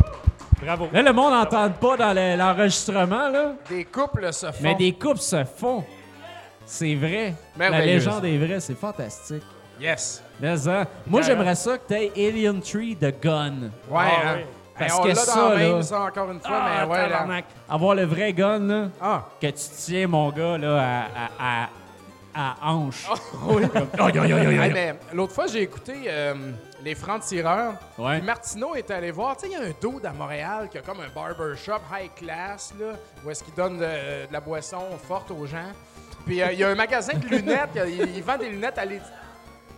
[0.62, 0.90] Bravo.
[0.92, 3.54] Là, le monde n'entend pas dans le- l'enregistrement, là.
[3.70, 4.54] Des couples se font.
[4.64, 5.84] Mais des coupes se font.
[6.66, 7.34] C'est vrai.
[7.58, 8.06] La Merveilleuse.
[8.06, 9.44] légende est vraie, c'est fantastique.
[9.80, 10.22] Yes.
[10.42, 13.54] Mais, hein, moi, j'aimerais ça que tu Alien Tree de Gun.
[13.90, 14.36] Ouais, Ah, hein?
[14.38, 14.44] oui.
[14.78, 17.26] Parce on que ça, là- même, ça, encore une fois, Ah, mais ouais, là.
[17.70, 21.06] Avoir le vrai gun, là, Ah, que tu tiens, mon gars, là,
[21.40, 21.70] à,
[22.36, 23.08] à, hanche.
[23.48, 23.64] oui.
[24.00, 26.36] Hey, l'autre fois, j'ai écouté euh,
[26.84, 27.74] Les Francs-Tireurs.
[27.98, 28.22] Ouais.
[28.22, 29.36] Martineau est allé voir.
[29.36, 32.12] Tu sais, il y a un dude à Montréal qui a comme un barbershop high
[32.16, 32.94] class, là,
[33.26, 35.72] où est-ce qu'il donne de, de la boisson forte aux gens.
[36.28, 37.70] Puis euh, il y a un magasin de lunettes.
[37.88, 39.02] il, vend des lunettes à Lady,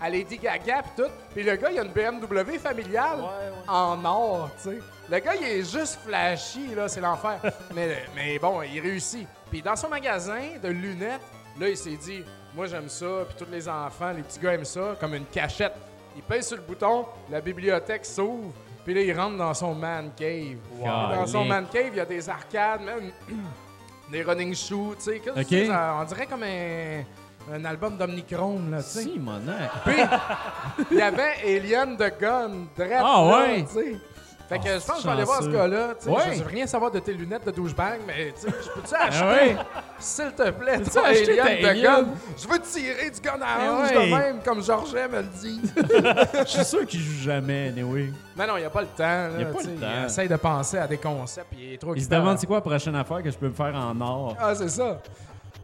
[0.02, 1.12] à Lady Gaga puis tout.
[1.34, 3.20] Puis le gars, il a une BMW familiale
[3.68, 4.80] en or, tu sais.
[5.10, 7.40] Le gars, il est juste flashy, là, c'est l'enfer.
[7.76, 9.28] mais, mais bon, il réussit.
[9.50, 11.22] Puis dans son magasin de lunettes,
[11.60, 12.24] là, il s'est dit,
[12.56, 15.74] moi j'aime ça, puis tous les enfants, les petits gars aiment ça, comme une cachette.
[16.16, 18.52] Il pèse sur le bouton, la bibliothèque s'ouvre,
[18.86, 20.58] puis là, il rentre dans son man cave.
[20.76, 23.12] Puis Dans son man cave, il y a des arcades, même
[24.12, 25.20] des running shoes, tu sais.
[25.20, 25.48] qu'est-ce que Ok.
[25.50, 25.98] c'est, ça?
[26.00, 27.04] On dirait comme un,
[27.54, 29.02] un album d'Omnichrome, là, tu sais.
[29.04, 29.72] Si, monac.
[29.86, 29.96] Puis,
[30.92, 33.64] il y avait Alien de Gun, direct Ah, ouais?
[33.64, 33.96] tu sais.
[34.48, 35.88] Fait que Oh, je pense que je vais aller voir ce gars-là.
[36.00, 36.10] tu sais.
[36.10, 36.36] Ouais.
[36.38, 39.06] Je veux rien savoir de tes lunettes de douchebag, mais tu sais, je peux-tu Ah
[39.06, 39.56] acheter,
[40.00, 41.84] s'il te plaît, acheter Alien de Alien?
[42.06, 42.08] Gun?
[42.36, 44.10] Je veux tirer du gun à Ah hanche ouais.
[44.10, 45.62] de même, comme Georget me le dit.
[46.40, 48.12] Je suis sûr qu'il joue jamais, anyway.
[48.36, 49.04] mais non, il n'y a pas le temps.
[49.04, 49.88] Là, Il y a pas tu le temps.
[50.02, 52.58] Il essaye de penser à des concepts, il est trop Il se demande c'est quoi
[52.58, 54.36] la prochaine affaire que je peux me faire en or?
[54.40, 54.98] Ah, c'est ça.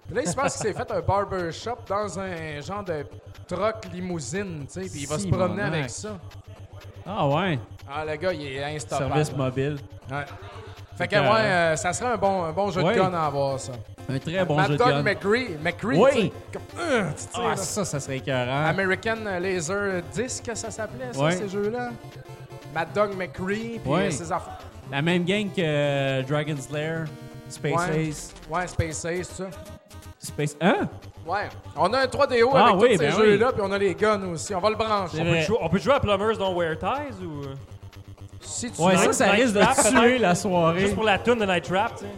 [0.08, 3.06] Puis là, il se passe qu'il s'est fait un barbershop dans un genre de
[3.48, 6.18] truck limousine, tu sais, puis il va se promener avec ça.
[7.06, 9.10] Ah ouais, Ah, le gars, il est instoppable.
[9.14, 9.78] service mobile.
[10.12, 10.26] Ouais.
[10.98, 13.26] Fait que, ouais, euh, euh, ça serait un bon, un bon jeu de gun à
[13.26, 13.74] avoir, ça.
[14.08, 15.04] Un très bon Mad jeu de Dog gun.
[15.04, 15.58] McCree.
[15.62, 16.34] McCree, Oui.
[16.54, 17.56] comme, euh, Ah, là.
[17.58, 18.66] ça, ça serait écœurant.
[18.68, 21.90] American Laser Disc, ça s'appelait, ça, ces jeux-là.
[22.74, 24.60] Mad Dog McCree, puis ses affaires.
[24.92, 27.06] La même gang que Dragon's Lair,
[27.50, 27.90] Space.
[27.94, 28.34] Ace.
[28.50, 29.46] Ouais, Space Ace, ça.
[30.26, 30.56] Space...
[30.62, 30.88] Hein?
[31.26, 31.50] Ouais.
[31.76, 33.96] On a un 3DO Ah avec oui, tous ces ben jeux-là, puis on a les
[33.96, 34.54] guns aussi.
[34.54, 35.18] On va le brancher.
[35.20, 37.44] On peut, jouer, on peut jouer à Plumbers Don't Wear Ties ou.
[37.46, 37.54] euh,
[38.42, 40.80] Si tu Ouais, veux, ça, ça risque de Trap, tuer la soirée.
[40.82, 42.12] Juste pour la tune de Night Trap, tu sais.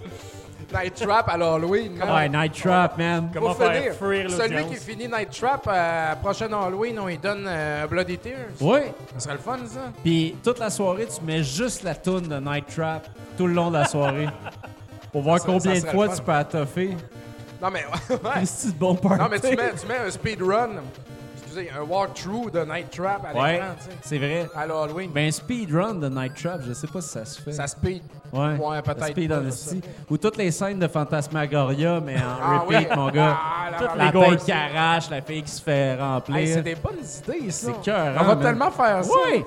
[0.83, 1.93] Night Trap à l'Halloween.
[1.95, 2.09] man.
[2.13, 3.29] Ouais, Night Trap, man.
[3.33, 7.17] Comment Pour faire fuir Celui qui finit Night Trap à la prochaine Halloween, on lui
[7.17, 8.49] donne euh, Bloody Tears.
[8.59, 8.79] Oui.
[9.13, 9.79] Ça serait le fun, ça.
[10.03, 13.69] Puis toute la soirée, tu mets juste la toune de Night Trap tout le long
[13.69, 14.27] de la soirée.
[15.13, 16.97] Pour voir Ça- combien ça de fois tu peux attoffer.
[17.61, 18.45] Non, mais ouais.
[18.45, 19.19] C'est de bon party.
[19.19, 20.69] Non, mais tu mets, tu mets un speedrun,
[21.37, 24.47] excusez, un walkthrough de Night Trap à Ouais, l'écran, tu sais, c'est vrai.
[24.55, 25.09] à l'Halloween.
[25.11, 27.51] Ben, speedrun de Night Trap, je sais pas si ça se fait.
[27.53, 28.03] ça speed.
[28.31, 29.51] Ouais, Ouais, peut-être Speed pas.
[29.51, 29.81] City.
[30.09, 32.95] Ou toutes les scènes de Fantasmagoria, mais en Ah repeat, oui.
[32.95, 33.37] mon gars.
[33.39, 36.37] Ah, la Toutes La les tête qui arrache, la fille qui se fait remplir.
[36.37, 37.67] Hey, c'est des bonnes idées, ça.
[37.73, 38.43] C'est cœur, On va man.
[38.43, 39.11] tellement faire ça.
[39.11, 39.45] Ouais!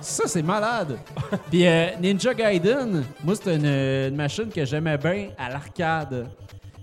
[0.00, 0.98] Ça, c'est malade.
[1.50, 6.26] Puis euh, Ninja Gaiden, moi, c'est une, une machine que j'aimais bien à l'arcade.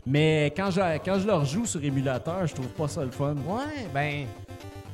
[0.06, 3.36] Mais quand je, quand je leur joue sur émulateur, je trouve pas ça le fun.
[3.46, 4.26] Ouais, ben,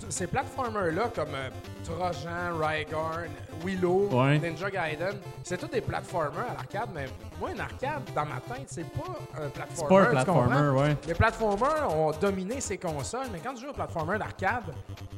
[0.10, 1.50] ces platformers-là, comme euh,
[1.84, 3.28] Trojan, Rygarn,
[3.66, 4.40] Willow, Ouais.
[4.40, 7.06] Ninja Gaiden, c'est tous des platformers à l'arcade, mais
[7.40, 9.76] moi, une arcade, dans ma tête, c'est pas un platformer.
[9.76, 10.98] C'est pas un platformer, ouais.
[11.08, 14.64] Les platformers ont dominé ces consoles, mais quand tu joues au platformer d'arcade,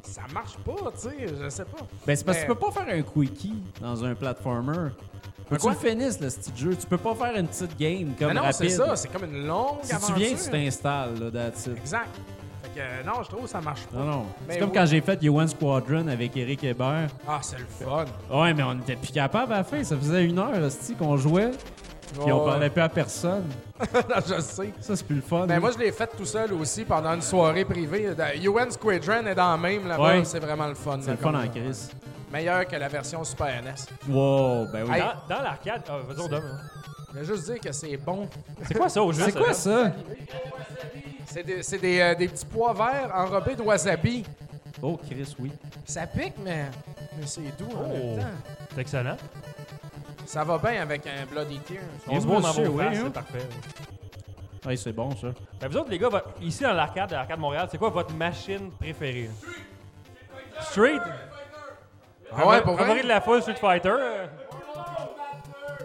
[0.03, 1.85] ça marche pas, tu sais, je sais pas.
[2.07, 4.89] Ben, c'est parce que tu peux pas faire un quickie dans un platformer.
[5.49, 6.75] Faut que tu le finisses, le petit jeu.
[6.79, 8.69] Tu peux pas faire une petite game comme Mais non, c'est rapide.
[8.71, 10.15] ça, c'est comme une longue Si tu aventure.
[10.15, 11.77] viens, tu t'installes, là, that's it.
[11.77, 12.07] Exact.
[12.61, 13.97] Fait que, euh, non, je trouve que ça marche pas.
[13.97, 14.25] Non, non.
[14.47, 14.75] Mais C'est comme oui.
[14.77, 17.07] quand j'ai fait Yoan Squadron avec Eric Hébert.
[17.27, 18.05] Ah, c'est le fun.
[18.31, 19.83] Ouais, mais on était plus capable à la fin.
[19.83, 21.51] Ça faisait une heure, hostie, qu'on jouait.
[22.11, 22.49] Puis on Ouais.
[22.51, 23.45] parlait plus à personne.
[24.27, 24.73] je sais.
[24.81, 25.45] Ça, c'est plus le fun.
[25.47, 25.59] Ben hein.
[25.59, 28.13] moi, je l'ai fait tout seul aussi pendant une soirée privée.
[28.15, 30.03] Da- UN Squadron est dans le même là-bas.
[30.17, 30.25] Ouais.
[30.25, 30.97] C'est vraiment le fun.
[31.01, 31.91] c'est là, le fun comme en crise.
[32.31, 33.73] Meilleur que la version Super NES.
[34.07, 34.95] Wow, ben oui.
[34.95, 35.01] Hey.
[35.01, 35.81] Dans, dans l'arcade.
[35.89, 36.59] Ah, vas-y, on donne, hein.
[37.13, 38.29] Je vais juste dire que c'est bon.
[38.63, 39.23] C'est quoi ça au jeu?
[39.25, 39.91] C'est quoi ça?
[41.25, 44.23] C'est des, c'est des, euh, des petits pois verts enrobés de wasabi.
[44.81, 45.51] Oh, Chris, oui.
[45.85, 46.65] Ça pique, mais,
[47.17, 47.87] mais c'est doux en Oh.
[47.87, 48.27] même temps.
[48.75, 49.17] C'est excellent.
[50.25, 51.81] Ça va bien avec un Bloody Tears.
[52.07, 53.01] On se voit dans monsieur, vos oui, faces, hein.
[53.05, 53.47] c'est parfait.
[54.65, 55.27] Ouais, c'est bon, ça.
[55.59, 56.09] Ben, vous autres, les gars,
[56.41, 59.29] ici dans l'arcade, à l'arcade Montréal, c'est quoi votre machine préférée?
[60.61, 60.99] Street?
[62.35, 63.03] Ah ouais, pour Favori vrai?
[63.03, 63.95] de la foule, Street Fighter?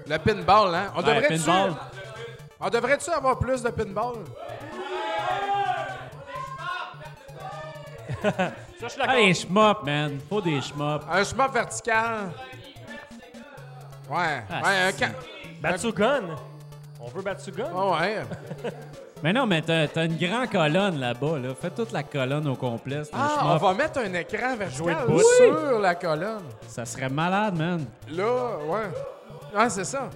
[0.07, 0.93] Le pinball, hein?
[0.95, 1.75] On Ouais, devrait-tu pinball.
[2.61, 4.15] on devrait-tu avoir plus de pinball?
[8.23, 8.33] Ça,
[8.81, 9.15] je suis d'accord.
[9.15, 10.19] Les shmups, man.
[10.29, 11.05] Faut des shmups.
[11.11, 12.31] Un chemin vertical.
[14.11, 14.43] Ouais.
[14.51, 15.11] Ah, ouais, un ca-
[15.61, 16.23] Batsugun?
[17.01, 17.69] On veut Batsugun?
[17.75, 18.23] Ah ouais.
[19.25, 21.55] Mais non, mais t'as une grande colonne là-bas, là.
[21.55, 23.01] Fais toute la colonne au complet.
[23.11, 25.23] Ah, on va mettre un écran Jouer vertical bout.
[25.39, 26.43] sur la colonne.
[26.69, 27.87] Ça serait malade, man.
[28.11, 28.91] Là, ouais.
[29.57, 30.11] Ah, c'est ça.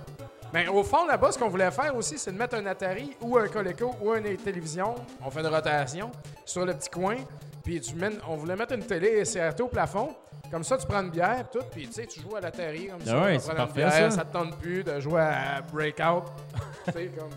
[0.53, 3.39] Mais au fond, là-bas, ce qu'on voulait faire aussi, c'est de mettre un Atari ou
[3.39, 4.95] un Coleco ou une télévision.
[5.25, 6.11] On fait une rotation
[6.45, 7.17] sur le petit coin.
[7.65, 10.11] Puis tu mènes, on voulait mettre une télé CRT au plafond.
[10.51, 13.01] Comme ça, tu prends une bière, tout, puis tu sais, tu joues à l'Atari comme
[13.01, 13.15] ça.
[13.17, 14.11] Ah ouais, tu c'est parfait, bière, ça.
[14.11, 16.25] ça te tente plus de jouer à Breakout.
[16.85, 17.31] tu sais, comme.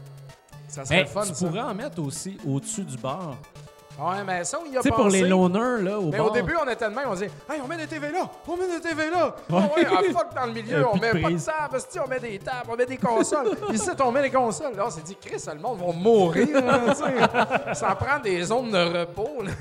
[0.71, 1.45] Ça serait Hey, le fun, tu ça.
[1.47, 3.35] pourrais en mettre aussi au-dessus du bar.
[3.99, 6.27] Ouais, mais ça, il y a Tu sais, pour les loners, là, au Mais bar.
[6.27, 8.55] au début, on était de même, on disait Hey, on met des TV là, on
[8.55, 9.35] met des TV là.
[9.51, 12.39] Ah ouais, ah, fuck dans le milieu, on met pas de table, on met des
[12.39, 13.51] tables, on met des consoles.
[13.73, 14.75] Ici, on met des consoles.
[14.75, 16.47] Là, on s'est dit Chris, le monde va mourir.
[16.55, 19.43] hein, ça prend des zones de repos.
[19.43, 19.51] Là,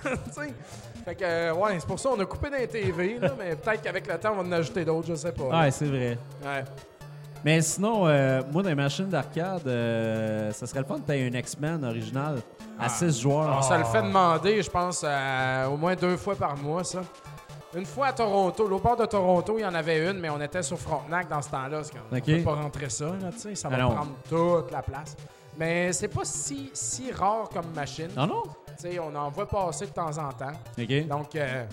[1.04, 3.82] fait que, euh, ouais, c'est pour ça qu'on a coupé des TV, là, mais peut-être
[3.82, 5.44] qu'avec le temps, on va en ajouter d'autres, je sais pas.
[5.62, 6.18] Ouais, c'est vrai.
[6.44, 6.64] Ouais.
[7.44, 11.26] Mais sinon, euh, moi, dans les machines d'arcade, euh, ça serait le fun tu aies
[11.26, 12.38] un X-Men original
[12.78, 13.56] à 6 joueurs.
[13.58, 17.00] On se le fait demander, je pense, euh, au moins deux fois par mois, ça.
[17.74, 20.40] Une fois à Toronto, au bord de Toronto, il y en avait une, mais on
[20.40, 21.82] était sur Frontenac dans ce temps-là.
[22.12, 22.24] Ok.
[22.24, 25.16] peut pas rentrer ça, là, tu sais, ça va Ah prendre toute la place.
[25.56, 28.08] Mais c'est pas si, si rare comme machine.
[28.16, 28.42] Non, non?
[28.76, 30.52] Tu sais, on en voit passer de temps en temps.
[30.78, 31.06] OK.
[31.06, 31.64] Donc, euh,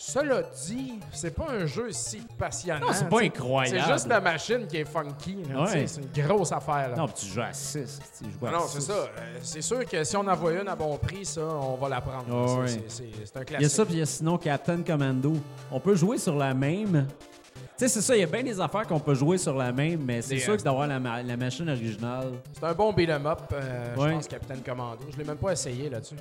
[0.00, 2.86] cela dit, c'est pas un jeu si passionnant.
[2.86, 3.80] Non, c'est pas incroyable.
[3.84, 5.42] C'est juste la machine qui est funky.
[5.52, 5.86] là, Ouais.
[5.88, 6.90] C'est une grosse affaire.
[6.90, 6.96] Là.
[6.96, 7.98] Non, puis tu joues à 6.
[8.16, 8.92] Tu joues à Ah non, c'est ça.
[8.92, 9.08] Euh,
[9.42, 12.00] c'est sûr que si on en voit une à bon prix, ça, on va la
[12.00, 12.24] prendre.
[12.30, 13.10] Ah C'est- ouais.
[13.34, 13.70] un Il y a classique.
[13.70, 15.32] ça, puis il y a sinon Captain Commando.
[15.72, 17.08] On peut jouer sur la même.
[17.78, 19.70] Tu sais, c'est ça, il y a bien des affaires qu'on peut jouer sur la
[19.70, 22.32] même, mais c'est sûr euh, que d'avoir la, ma- la machine originale.
[22.52, 24.08] C'est un bon beat'em up, euh, Ouais.
[24.08, 24.98] je pense, Captain Commando.
[25.12, 26.16] Je l'ai même pas essayé là-dessus.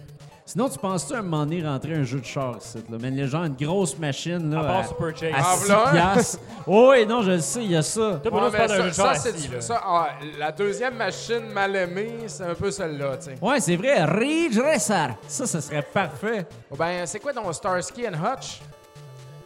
[0.45, 2.97] Sinon, tu penses-tu à un moment donné rentrer un jeu de char ici, là?
[3.01, 4.59] Mais les gens, une grosse machine, là.
[4.59, 5.33] À part à- Super Chase.
[5.33, 5.91] à Ah, 6 voilà un.
[6.13, 6.39] piastres.
[6.67, 8.19] Oh, oui, non, je le sais, il y a ça.
[8.21, 9.61] Toi, Bruno, Ouais, tu mais parles d'un ça, jeu de ça, char c'est assis, là.
[9.61, 13.35] ça, ah, la deuxième machine mal aimée, c'est un peu celle-là, tu sais.
[13.41, 15.15] Ouais, c'est vrai, Ridge Racer.
[15.27, 16.45] Ça, ça serait parfait.
[16.69, 18.61] Oh, ben, c'est quoi ton Starsky and Hutch?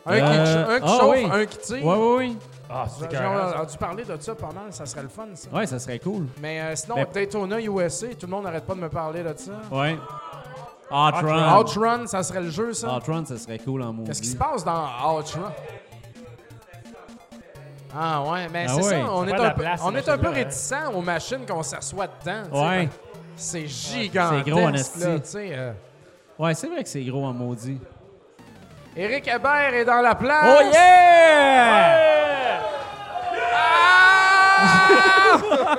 [0.06, 1.28] Un, Euh, qui, un qui ah, chauffe, oui.
[1.32, 1.86] un qui tire.
[1.86, 2.38] Ouais, ouais, oui.
[2.70, 3.56] Ah, c'est écœurant, ça.
[3.62, 5.50] entendu parler de ça pas mal, ça serait le fun, ça.
[5.52, 6.26] Ouais, ça serait cool.
[6.42, 9.34] Mais euh, sinon, Ben- Daytona USA, tout le monde n'arrête pas de me parler de
[9.38, 9.52] ça.
[9.72, 9.98] Ouais.
[10.90, 11.60] Outrun.
[11.60, 12.96] Outrun, ça serait le jeu, ça?
[12.98, 14.08] Outrun, ça serait cool en maudit.
[14.10, 14.86] Qu'est-ce qui se passe dans
[15.18, 15.52] Outrun?
[17.94, 19.02] Ah ouais, mais Ah c'est ouais.
[19.02, 20.24] ça, on Ça est prend de un la peu, place, on ces est un peu
[20.24, 20.34] machines-là, hein.
[20.34, 22.44] réticent aux machines qu'on s'assoit dedans.
[22.50, 22.62] tu sais.
[22.68, 22.90] Ouais.
[23.36, 24.44] C'est gigantesque.
[24.46, 25.00] C'est gros en là, esti.
[25.00, 25.72] tu sais, euh.
[26.40, 27.80] Ouais, c'est vrai que c'est gros en maudit.
[28.96, 30.60] Éric Hébert est dans la place.
[30.60, 32.02] Oh yeah!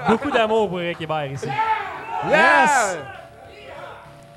[0.08, 1.48] Beaucoup d'amour pour Eric Hébert ici.
[2.28, 2.98] Yes!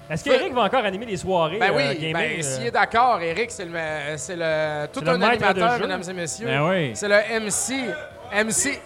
[0.10, 2.72] Est-ce qu'Eric va encore animer les soirées Ben euh, oui, gaming, ben, euh, s'il est
[2.72, 3.72] d'accord, Eric, c'est le,
[4.18, 6.46] c'est le tout le un animateur, mesdames et messieurs.
[6.48, 6.92] Ben oui.
[6.96, 7.74] C'est le MC.
[8.32, 8.80] MC.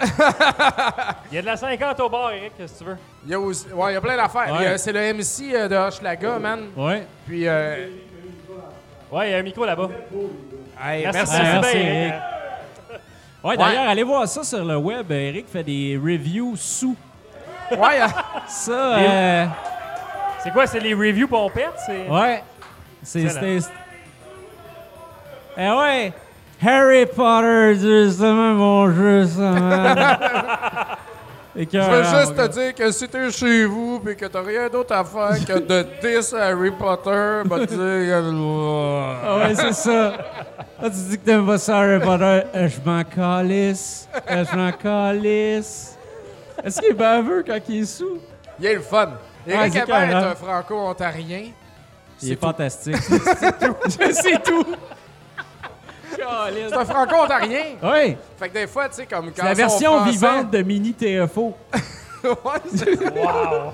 [1.30, 2.96] Il y a de la 50 au bar, Eric, si tu veux?
[3.26, 4.54] Il y a, aussi- ouais, il y a plein d'affaires.
[4.58, 4.78] Ouais.
[4.78, 6.70] C'est le MC euh, de Hochelaga, man.
[6.74, 7.02] Ouais.
[7.26, 7.88] Puis, euh,
[9.12, 9.88] Ouais, il y a un micro là-bas.
[10.84, 12.14] hey, Merci, Eric.
[13.42, 15.10] Ouais, d'ailleurs, allez voir ça sur le web.
[15.10, 16.94] Eric fait des reviews sous.
[17.72, 18.06] Ouais, euh,
[18.46, 19.46] Ça, euh,
[20.42, 21.78] C'est quoi, c'est les reviews pompettes?
[21.86, 22.06] C'est...
[22.08, 22.42] ouais.
[23.02, 23.22] C'est.
[23.22, 23.60] Excellent.
[23.60, 23.74] c'était-
[25.56, 26.12] Eh ouais!
[26.62, 30.16] Harry Potter, justement, mon jeu, ça, man.
[31.56, 34.94] je veux juste te dire que si t'es chez vous et que t'as rien d'autre
[34.94, 38.22] à faire que de diss Harry Potter, bah tu dire...
[39.24, 40.12] Ah ouais, c'est ça.
[40.82, 42.42] Ah, tu dis que t'aimes pas ça, Harry Potter.
[42.54, 44.08] Euh, Je m'en calisse.
[44.30, 45.98] Euh, Je m'en calisse.
[46.64, 48.18] Est-ce qu'il est baveux quand il est sous?
[48.58, 49.10] Il est le fun.
[49.46, 51.50] Eric c'est Hébert est un franco-ontarien.
[52.22, 52.40] Il est tout.
[52.46, 52.96] fantastique.
[53.02, 53.76] c'est tout.
[54.12, 54.42] C'est
[56.22, 57.64] un franco-ontarien.
[57.82, 60.62] Oui, Fait que des fois, tu sais, comme quand c'est la version français- vivante de
[60.62, 61.56] Mini TFO.
[62.24, 63.72] ouais, c'est Wow!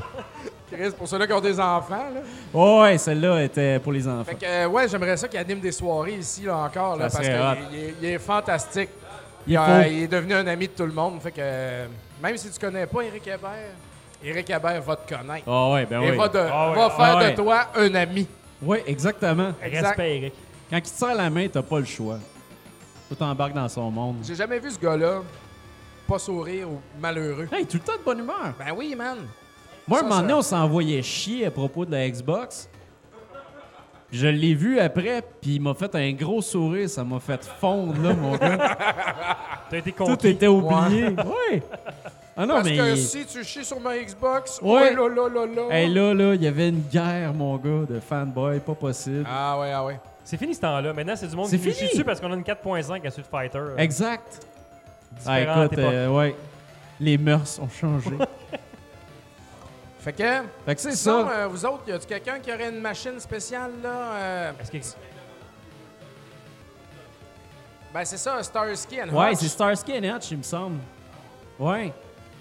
[0.71, 2.21] Chris, pour ceux-là qui ont des enfants, là.
[2.53, 4.25] Oh, ouais, celle-là était pour les enfants.
[4.25, 7.19] Fait que, euh, ouais, j'aimerais ça qu'il anime des soirées ici, là, encore, là, parce
[7.21, 7.31] qu'il
[7.79, 8.91] est, il est fantastique.
[9.47, 11.21] Il Euh, il est devenu un ami de tout le monde.
[11.23, 11.87] Fait que, euh,
[12.21, 13.75] même si tu connais pas Éric Hébert,
[14.25, 15.45] Éric Hébert va te connaître.
[15.47, 16.17] Oh, ouais, ben Et oui.
[16.17, 18.27] va, de- Ah va faire Ah de toi un ami.
[18.61, 19.53] Oui, exactement.
[19.63, 20.35] Respect, Eric.
[20.69, 22.19] Quand il te serre la main, t'as pas le choix.
[23.09, 24.17] Faut t'embarques dans son monde.
[24.25, 25.23] J'ai jamais vu ce gars-là
[26.09, 27.49] pas sourire ou malheureux.
[27.53, 28.53] Hey, tout le temps de bonne humeur.
[28.59, 29.19] Ben oui, man.
[29.89, 32.69] Moi, un Ça, moment donné, ça- on s'envoyait chier à propos de la Xbox.
[34.13, 36.89] Je l'ai vu après, puis il m'a fait un gros sourire.
[36.89, 38.77] Ça m'a fait fondre, là, mon gars.
[39.71, 40.29] T'as été Tout conquis.
[40.29, 41.09] était oublié.
[41.09, 41.61] Oui.
[42.37, 42.77] Ah non, Parce mais...
[42.77, 44.95] que si tu chies sur ma Xbox, Ouais.
[44.97, 45.63] oh là là là là.
[45.77, 49.27] Hey, là, là, il y avait une guerre, mon gars, de fanboy, pas possible.
[49.29, 49.99] Ah ouais, ah ouais.
[50.27, 50.93] C'est fini ce temps-là.
[50.93, 51.89] Maintenant, c'est du monde C'est qui fini.
[51.89, 53.59] dessus parce qu'on a une 4.5 à Street Fighter.
[53.59, 54.45] euh, Exact.
[55.25, 56.35] Ah, écoute, euh, ouais.
[56.99, 58.11] Les mœurs ont changé.
[60.01, 60.23] Fait que,
[60.65, 61.33] fait que c'est sinon, ça.
[61.33, 63.89] euh, vous autres, y a-tu quelqu'un qui aurait une machine spéciale, là?
[64.13, 64.79] euh, Est-ce que
[67.93, 69.39] Ben, c'est ça, Starsky and Ouais, Hutch.
[69.41, 70.79] c'est Starsky and Hutch, il me semble.
[71.59, 71.93] Ouais.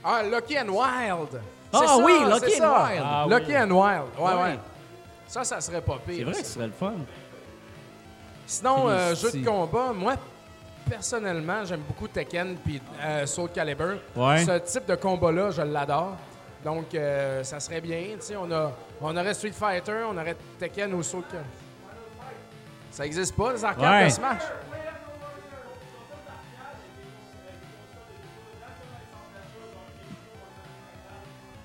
[0.03, 1.41] Ah, Lucky and Wild.
[1.73, 2.83] Ah ça, oui, Lucky c'est and ça.
[2.83, 3.01] Wild.
[3.03, 3.57] Ah Lucky oui.
[3.57, 4.03] and Wild.
[4.19, 4.41] Ouais, ouais.
[4.43, 4.59] Ouais.
[5.27, 6.17] Ça, ça serait pas pire.
[6.17, 6.93] C'est vrai que ce serait le fun.
[8.45, 10.15] Sinon, euh, jeu de combat, moi,
[10.89, 13.97] personnellement, j'aime beaucoup Tekken puis euh, Soul Calibur.
[14.15, 14.45] Ouais.
[14.45, 16.15] Ce type de combat-là, je l'adore.
[16.63, 18.01] Donc, euh, ça serait bien.
[18.15, 18.71] Tu sais, on, a,
[19.01, 21.49] on aurait Street Fighter, on aurait Tekken ou Soul Calibur.
[22.91, 24.05] Ça existe pas, les arcades Ouais.
[24.05, 24.41] de Smash?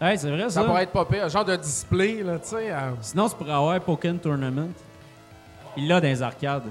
[0.00, 0.50] Hey, c'est vrai, ça.
[0.50, 1.24] Ça pourrait être pas pire.
[1.24, 2.72] Un genre de display, là, tu sais.
[3.02, 4.70] Sinon, c'est pour avoir Pokémon Tournament.
[5.76, 6.70] Il l'a dans les arcades.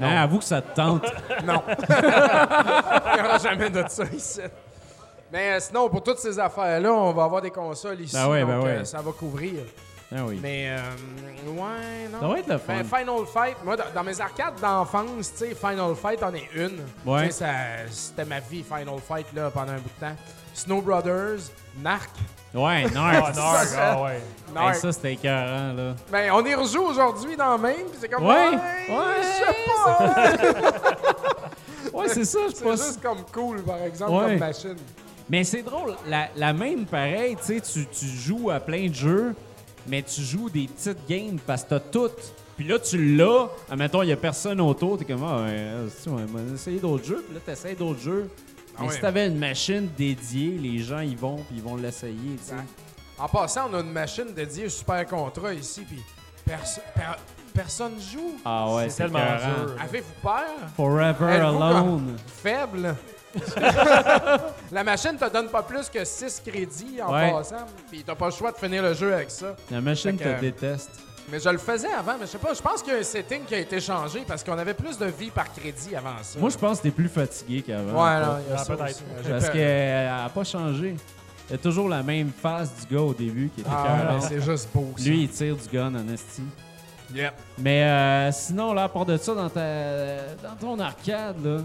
[0.00, 1.04] Hein, avoue que ça te tente.
[1.44, 1.62] Non.
[1.88, 4.40] Il n'y aura jamais de ça ici.
[5.32, 8.14] Mais euh, sinon, pour toutes ces affaires-là, on va avoir des consoles ici.
[8.14, 8.70] Ben ouais, donc ben ouais.
[8.70, 9.60] euh, ça va couvrir.
[10.12, 10.38] ah oui.
[10.42, 12.20] Mais, euh, ouais, non.
[12.20, 12.74] Ça va être le fun.
[12.74, 16.80] Ben, Final Fight, moi, dans, mes arcades d'enfance, tu sais, Final Fight en est une.
[17.04, 17.30] Ouais.
[17.30, 20.16] C'était ma vie, Final Fight, là, pendant un bout de temps.
[20.54, 21.50] Snow Brothers,
[21.82, 22.10] Narc.
[22.54, 23.34] Ouais, Narc.
[23.36, 24.20] Narc, ah ouais.
[24.56, 25.94] Hey, ça, c'était écœurant, là.
[26.10, 29.54] Ben, on y rejoue aujourd'hui dans même, puis c'est comme, Ouais, ouais, ouais, je sais
[29.66, 30.72] pas.
[31.92, 32.78] Ouais, c'est ça, je c'est pense.
[32.86, 34.30] juste comme cool, par exemple, Ouais.
[34.30, 34.76] comme machine.
[35.28, 39.34] Mais c'est drôle, la, la même pareil, tu sais, tu joues à plein de jeux,
[39.86, 42.10] mais tu joues des petites games parce que t'as tout.
[42.56, 46.08] Puis là, tu l'as, admettons, il y a personne autour, t'es comme, ah, ouais, c'est-
[46.10, 46.24] on va
[46.54, 48.30] essayer d'autres jeux, puis là, t'essayes d'autres jeux.
[48.78, 48.94] Ah Mais ouais.
[48.94, 52.54] si t'avais une machine dédiée, les gens y vont, puis ils vont l'essayer, tu sais.
[53.18, 56.00] En passant, on a une machine dédiée au Super Contrat ici, puis
[56.46, 57.18] perso- per-
[57.52, 58.36] personne joue.
[58.44, 59.64] Ah ouais, C'est tellement écœurant.
[59.64, 59.76] dur.
[59.82, 60.44] Avez-vous peur?
[60.76, 62.16] Forever Êtes-vous Alone.
[62.42, 62.94] Faible?
[64.72, 67.30] La machine te donne pas plus que 6 crédits en Ouais.
[67.32, 69.54] passant, puis t'as pas le choix de finir le jeu avec ça.
[69.70, 70.90] La machine Fait que- te déteste.
[71.30, 73.02] Mais je le faisais avant, mais je sais pas, je pense qu'il y a un
[73.02, 76.38] setting qui a été changé parce qu'on avait plus de vie par crédit avant ça.
[76.38, 78.02] Moi, je pense que t'es plus fatigué qu'avant.
[78.02, 78.90] Ouais, non, il y a Ah, ça peut-être.
[78.90, 79.02] aussi.
[79.24, 79.52] J'ai Parce peur.
[79.52, 80.96] qu'elle a pas changé.
[81.48, 84.20] Il y a toujours la même face du gars au début qui était Ah, ouais,
[84.20, 85.04] c'est juste beau, ça.
[85.04, 86.42] Lui, il tire du gun en esti.
[87.14, 87.32] Yep.
[87.58, 89.60] Mais euh, sinon, là, à part de ça, dans, ta,
[90.42, 91.58] dans ton arcade, là,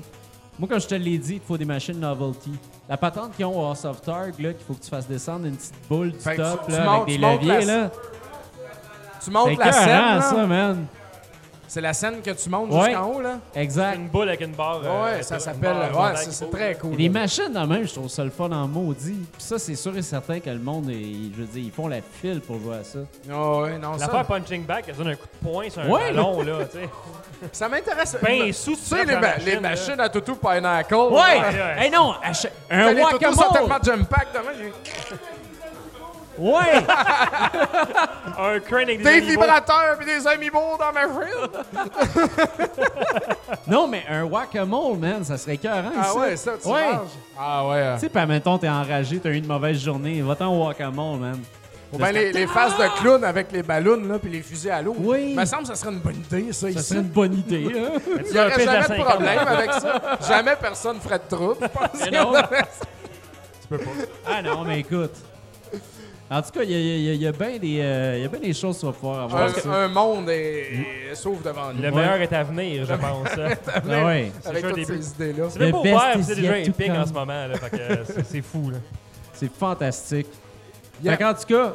[0.58, 2.52] moi, comme je te l'ai dit, il te faut des machines novelty.
[2.88, 5.46] La patente qu'ils ont au House of Targ, là, qu'il faut que tu fasses descendre
[5.48, 7.42] une petite boule du Fait que top, tu- là, tu montes- avec des tu montes
[7.42, 7.92] leviers, la- là.
[9.24, 10.22] Tu montes la scène, là.
[10.22, 10.86] ça, man.
[11.66, 12.90] C'est la scène que tu montes Ouais.
[12.92, 13.40] jusqu'en haut, là?
[13.56, 13.96] Exact.
[13.96, 14.82] Une boule avec une barre.
[14.84, 15.74] euh, ouais, ça une s'appelle...
[15.92, 16.94] barre Ouais, c'est très cool.
[16.94, 19.26] Et les machines, même, je trouve ça le fun en maudit.
[19.34, 21.88] Puis ça, c'est sûr et certain que le monde, est- je veux dire, ils font
[21.88, 23.00] la file pour jouer à ça.
[23.34, 25.90] Oh, ouais, non, ça, L'affaire punching back, elle donne un coup de poing sur un
[25.90, 26.12] Ouais.
[26.12, 26.90] ballon, là, tu sais.
[27.52, 28.18] ça m'intéresse.
[28.22, 30.94] Ben, tu sous sais, les, ma- les machines à toutou pineapple.
[30.94, 31.10] Ouais!
[31.12, 31.76] ouais.
[31.86, 32.14] Hey non!
[32.70, 33.52] Un Les toutous sont guacamole!
[33.52, 34.52] tellement jump pack demain.
[34.60, 34.74] j'ai-
[36.38, 36.84] Ouais!
[38.40, 41.88] Un crane avec des, Des vibrateurs et des amiibo dans ma file.
[43.68, 46.16] non, mais un guacamole, man, ça serait écœurant, Ah ça.
[46.20, 46.92] ouais, ça, tu Ouais.
[46.94, 47.08] manges.
[47.38, 47.94] Ah ouais.
[47.96, 51.40] Tu sais, pas mettons, t'es enragé, t'as eu une mauvaise journée, va-t'en au guacamole, man.
[51.92, 54.82] Ou ben les, les faces de clown avec les ballons là puis les fusils à
[54.82, 54.96] l'eau.
[54.98, 55.28] Oui.
[55.30, 56.84] Il me semble que ça serait une bonne idée, ça, Ça ici.
[56.84, 58.00] serait une bonne idée, hein?
[58.26, 59.06] Il n'y aurait jamais de 50.
[59.06, 60.02] problème avec ça.
[60.28, 61.58] Jamais personne ferait de trouble.
[61.62, 62.10] je pense.
[62.12, 62.34] Mais non.
[64.26, 65.12] Ah non, mais écoute.
[66.32, 68.28] En tout cas, il y a, il y a- il y a bien des, euh,
[68.42, 69.70] des choses sur pouvoir avoir ça.
[69.70, 71.82] un, un monde est, est sauf devant nous.
[71.82, 73.28] Le meilleur est à venir, je pense.
[73.38, 73.54] hein.
[73.68, 74.32] Ah ouais.
[74.46, 75.46] avec c'est un toutes ces idées-là.
[75.50, 77.46] C'est même pas ouvert, c'est déjà épique en ce moment,
[78.30, 78.78] c'est- fou, là.
[79.34, 80.28] C'est fantastique.
[81.04, 81.18] Yeah.
[81.18, 81.74] Fait qu'en tout cas,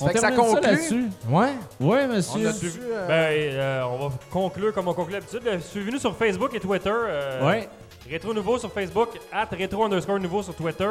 [0.00, 0.62] on Fait que ça conclut.
[0.62, 1.04] là-dessus.
[1.28, 1.48] Ouais.
[1.80, 2.48] Ouais, On monsieur.
[2.48, 2.70] a vu.
[2.92, 5.42] euh, Ben, euh, on va conclure comme on conclut d'habitude.
[5.60, 6.90] Suivez-nous sur Facebook et Twitter.
[6.90, 7.68] euh, Ouais.
[8.08, 10.88] Rétro Nouveau sur Facebook, at Rétro underscore Nouveau sur Twitter.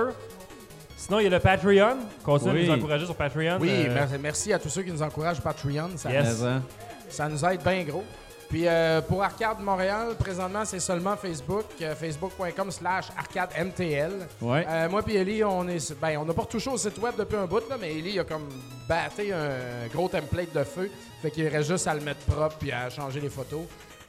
[0.99, 1.97] Sinon, il y a le Patreon.
[2.25, 2.65] Continuez Oui.
[2.65, 3.57] à nous encourager sur Patreon.
[3.61, 5.91] oui, Euh, merci, à tous ceux qui nous encouragent Patreon.
[5.95, 6.43] Ça, Yes.
[6.43, 6.61] Hein.
[7.09, 8.03] ça nous aide bien gros.
[8.49, 14.11] Puis euh, pour Arcade Montréal, présentement, c'est seulement Facebook, euh, facebook.com slash arcademtl.
[14.41, 14.65] Ouais.
[14.67, 17.37] Euh, moi puis Ellie, on est, ben, on n'a pas retouché au site web depuis
[17.37, 18.49] un bout, là, mais Ellie a comme
[18.87, 20.89] batté un gros template de feu.
[21.21, 23.61] Fait qu'il reste juste à le mettre propre puis à changer les photos.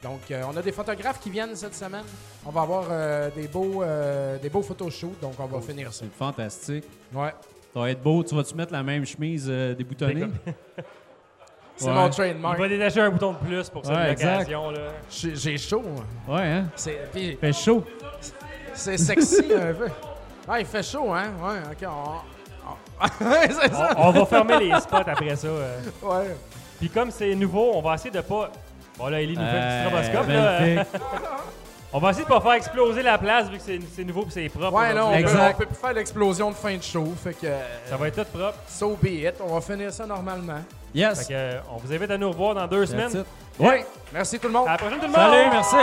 [0.03, 2.03] Donc, euh, on a des photographes qui viennent cette semaine.
[2.45, 6.03] On va avoir euh, des beaux, euh, des beaux photoshoots, donc on va finir ça.
[6.05, 6.85] C'est fantastique.
[7.13, 7.33] Ouais.
[7.73, 8.23] Ça va être beau.
[8.23, 10.25] Tu vas-tu mettre la même chemise euh, déboutonnée?
[11.77, 11.93] C'est Ouais.
[11.93, 12.59] mon Il trademark.
[12.59, 14.69] va détacher un bouton de plus pour cette Ouais, occasion.
[14.71, 14.79] Là.
[15.09, 15.81] J'ai j'ai chaud.
[16.27, 16.37] moi.
[16.37, 16.65] Ouais, hein?
[16.75, 17.83] C'est, puis Fait chaud.
[18.73, 19.87] c'est sexy un peu.
[20.47, 21.31] Ouais, il fait chaud, hein?
[21.41, 21.87] Ouais, ok.
[21.89, 22.69] On...
[22.69, 23.95] on- Ouais, c'est ça.
[23.97, 25.47] On, on va fermer les spots après ça.
[25.47, 25.79] euh.
[26.03, 26.35] Ouais.
[26.77, 28.51] Puis comme c'est nouveau, on va essayer de pas.
[28.97, 30.29] Bon là, Ellie nous fait un petit stroboscope.
[30.29, 30.83] là.
[31.93, 34.29] On va essayer de pas faire exploser la place vu que c'est c'est nouveau et
[34.29, 34.71] c'est propre.
[34.73, 35.23] Ouais, non, on aujourd'hui.
[35.23, 35.53] peut, Exact.
[35.55, 37.05] on peut plus faire l'explosion de fin de show.
[37.21, 37.47] Fait que.
[37.85, 38.57] Ça va être tout propre.
[38.67, 39.33] So be it.
[39.41, 40.55] On va finir ça normalement.
[40.93, 41.27] Fait Yes.
[41.27, 43.25] que, euh, on vous invite à nous revoir dans deux That's semaines.
[43.59, 43.59] it.
[43.65, 43.85] Ouais.
[44.13, 44.67] Merci tout le monde.
[44.69, 45.15] À la prochaine tout le monde!
[45.15, 45.75] Salut, merci.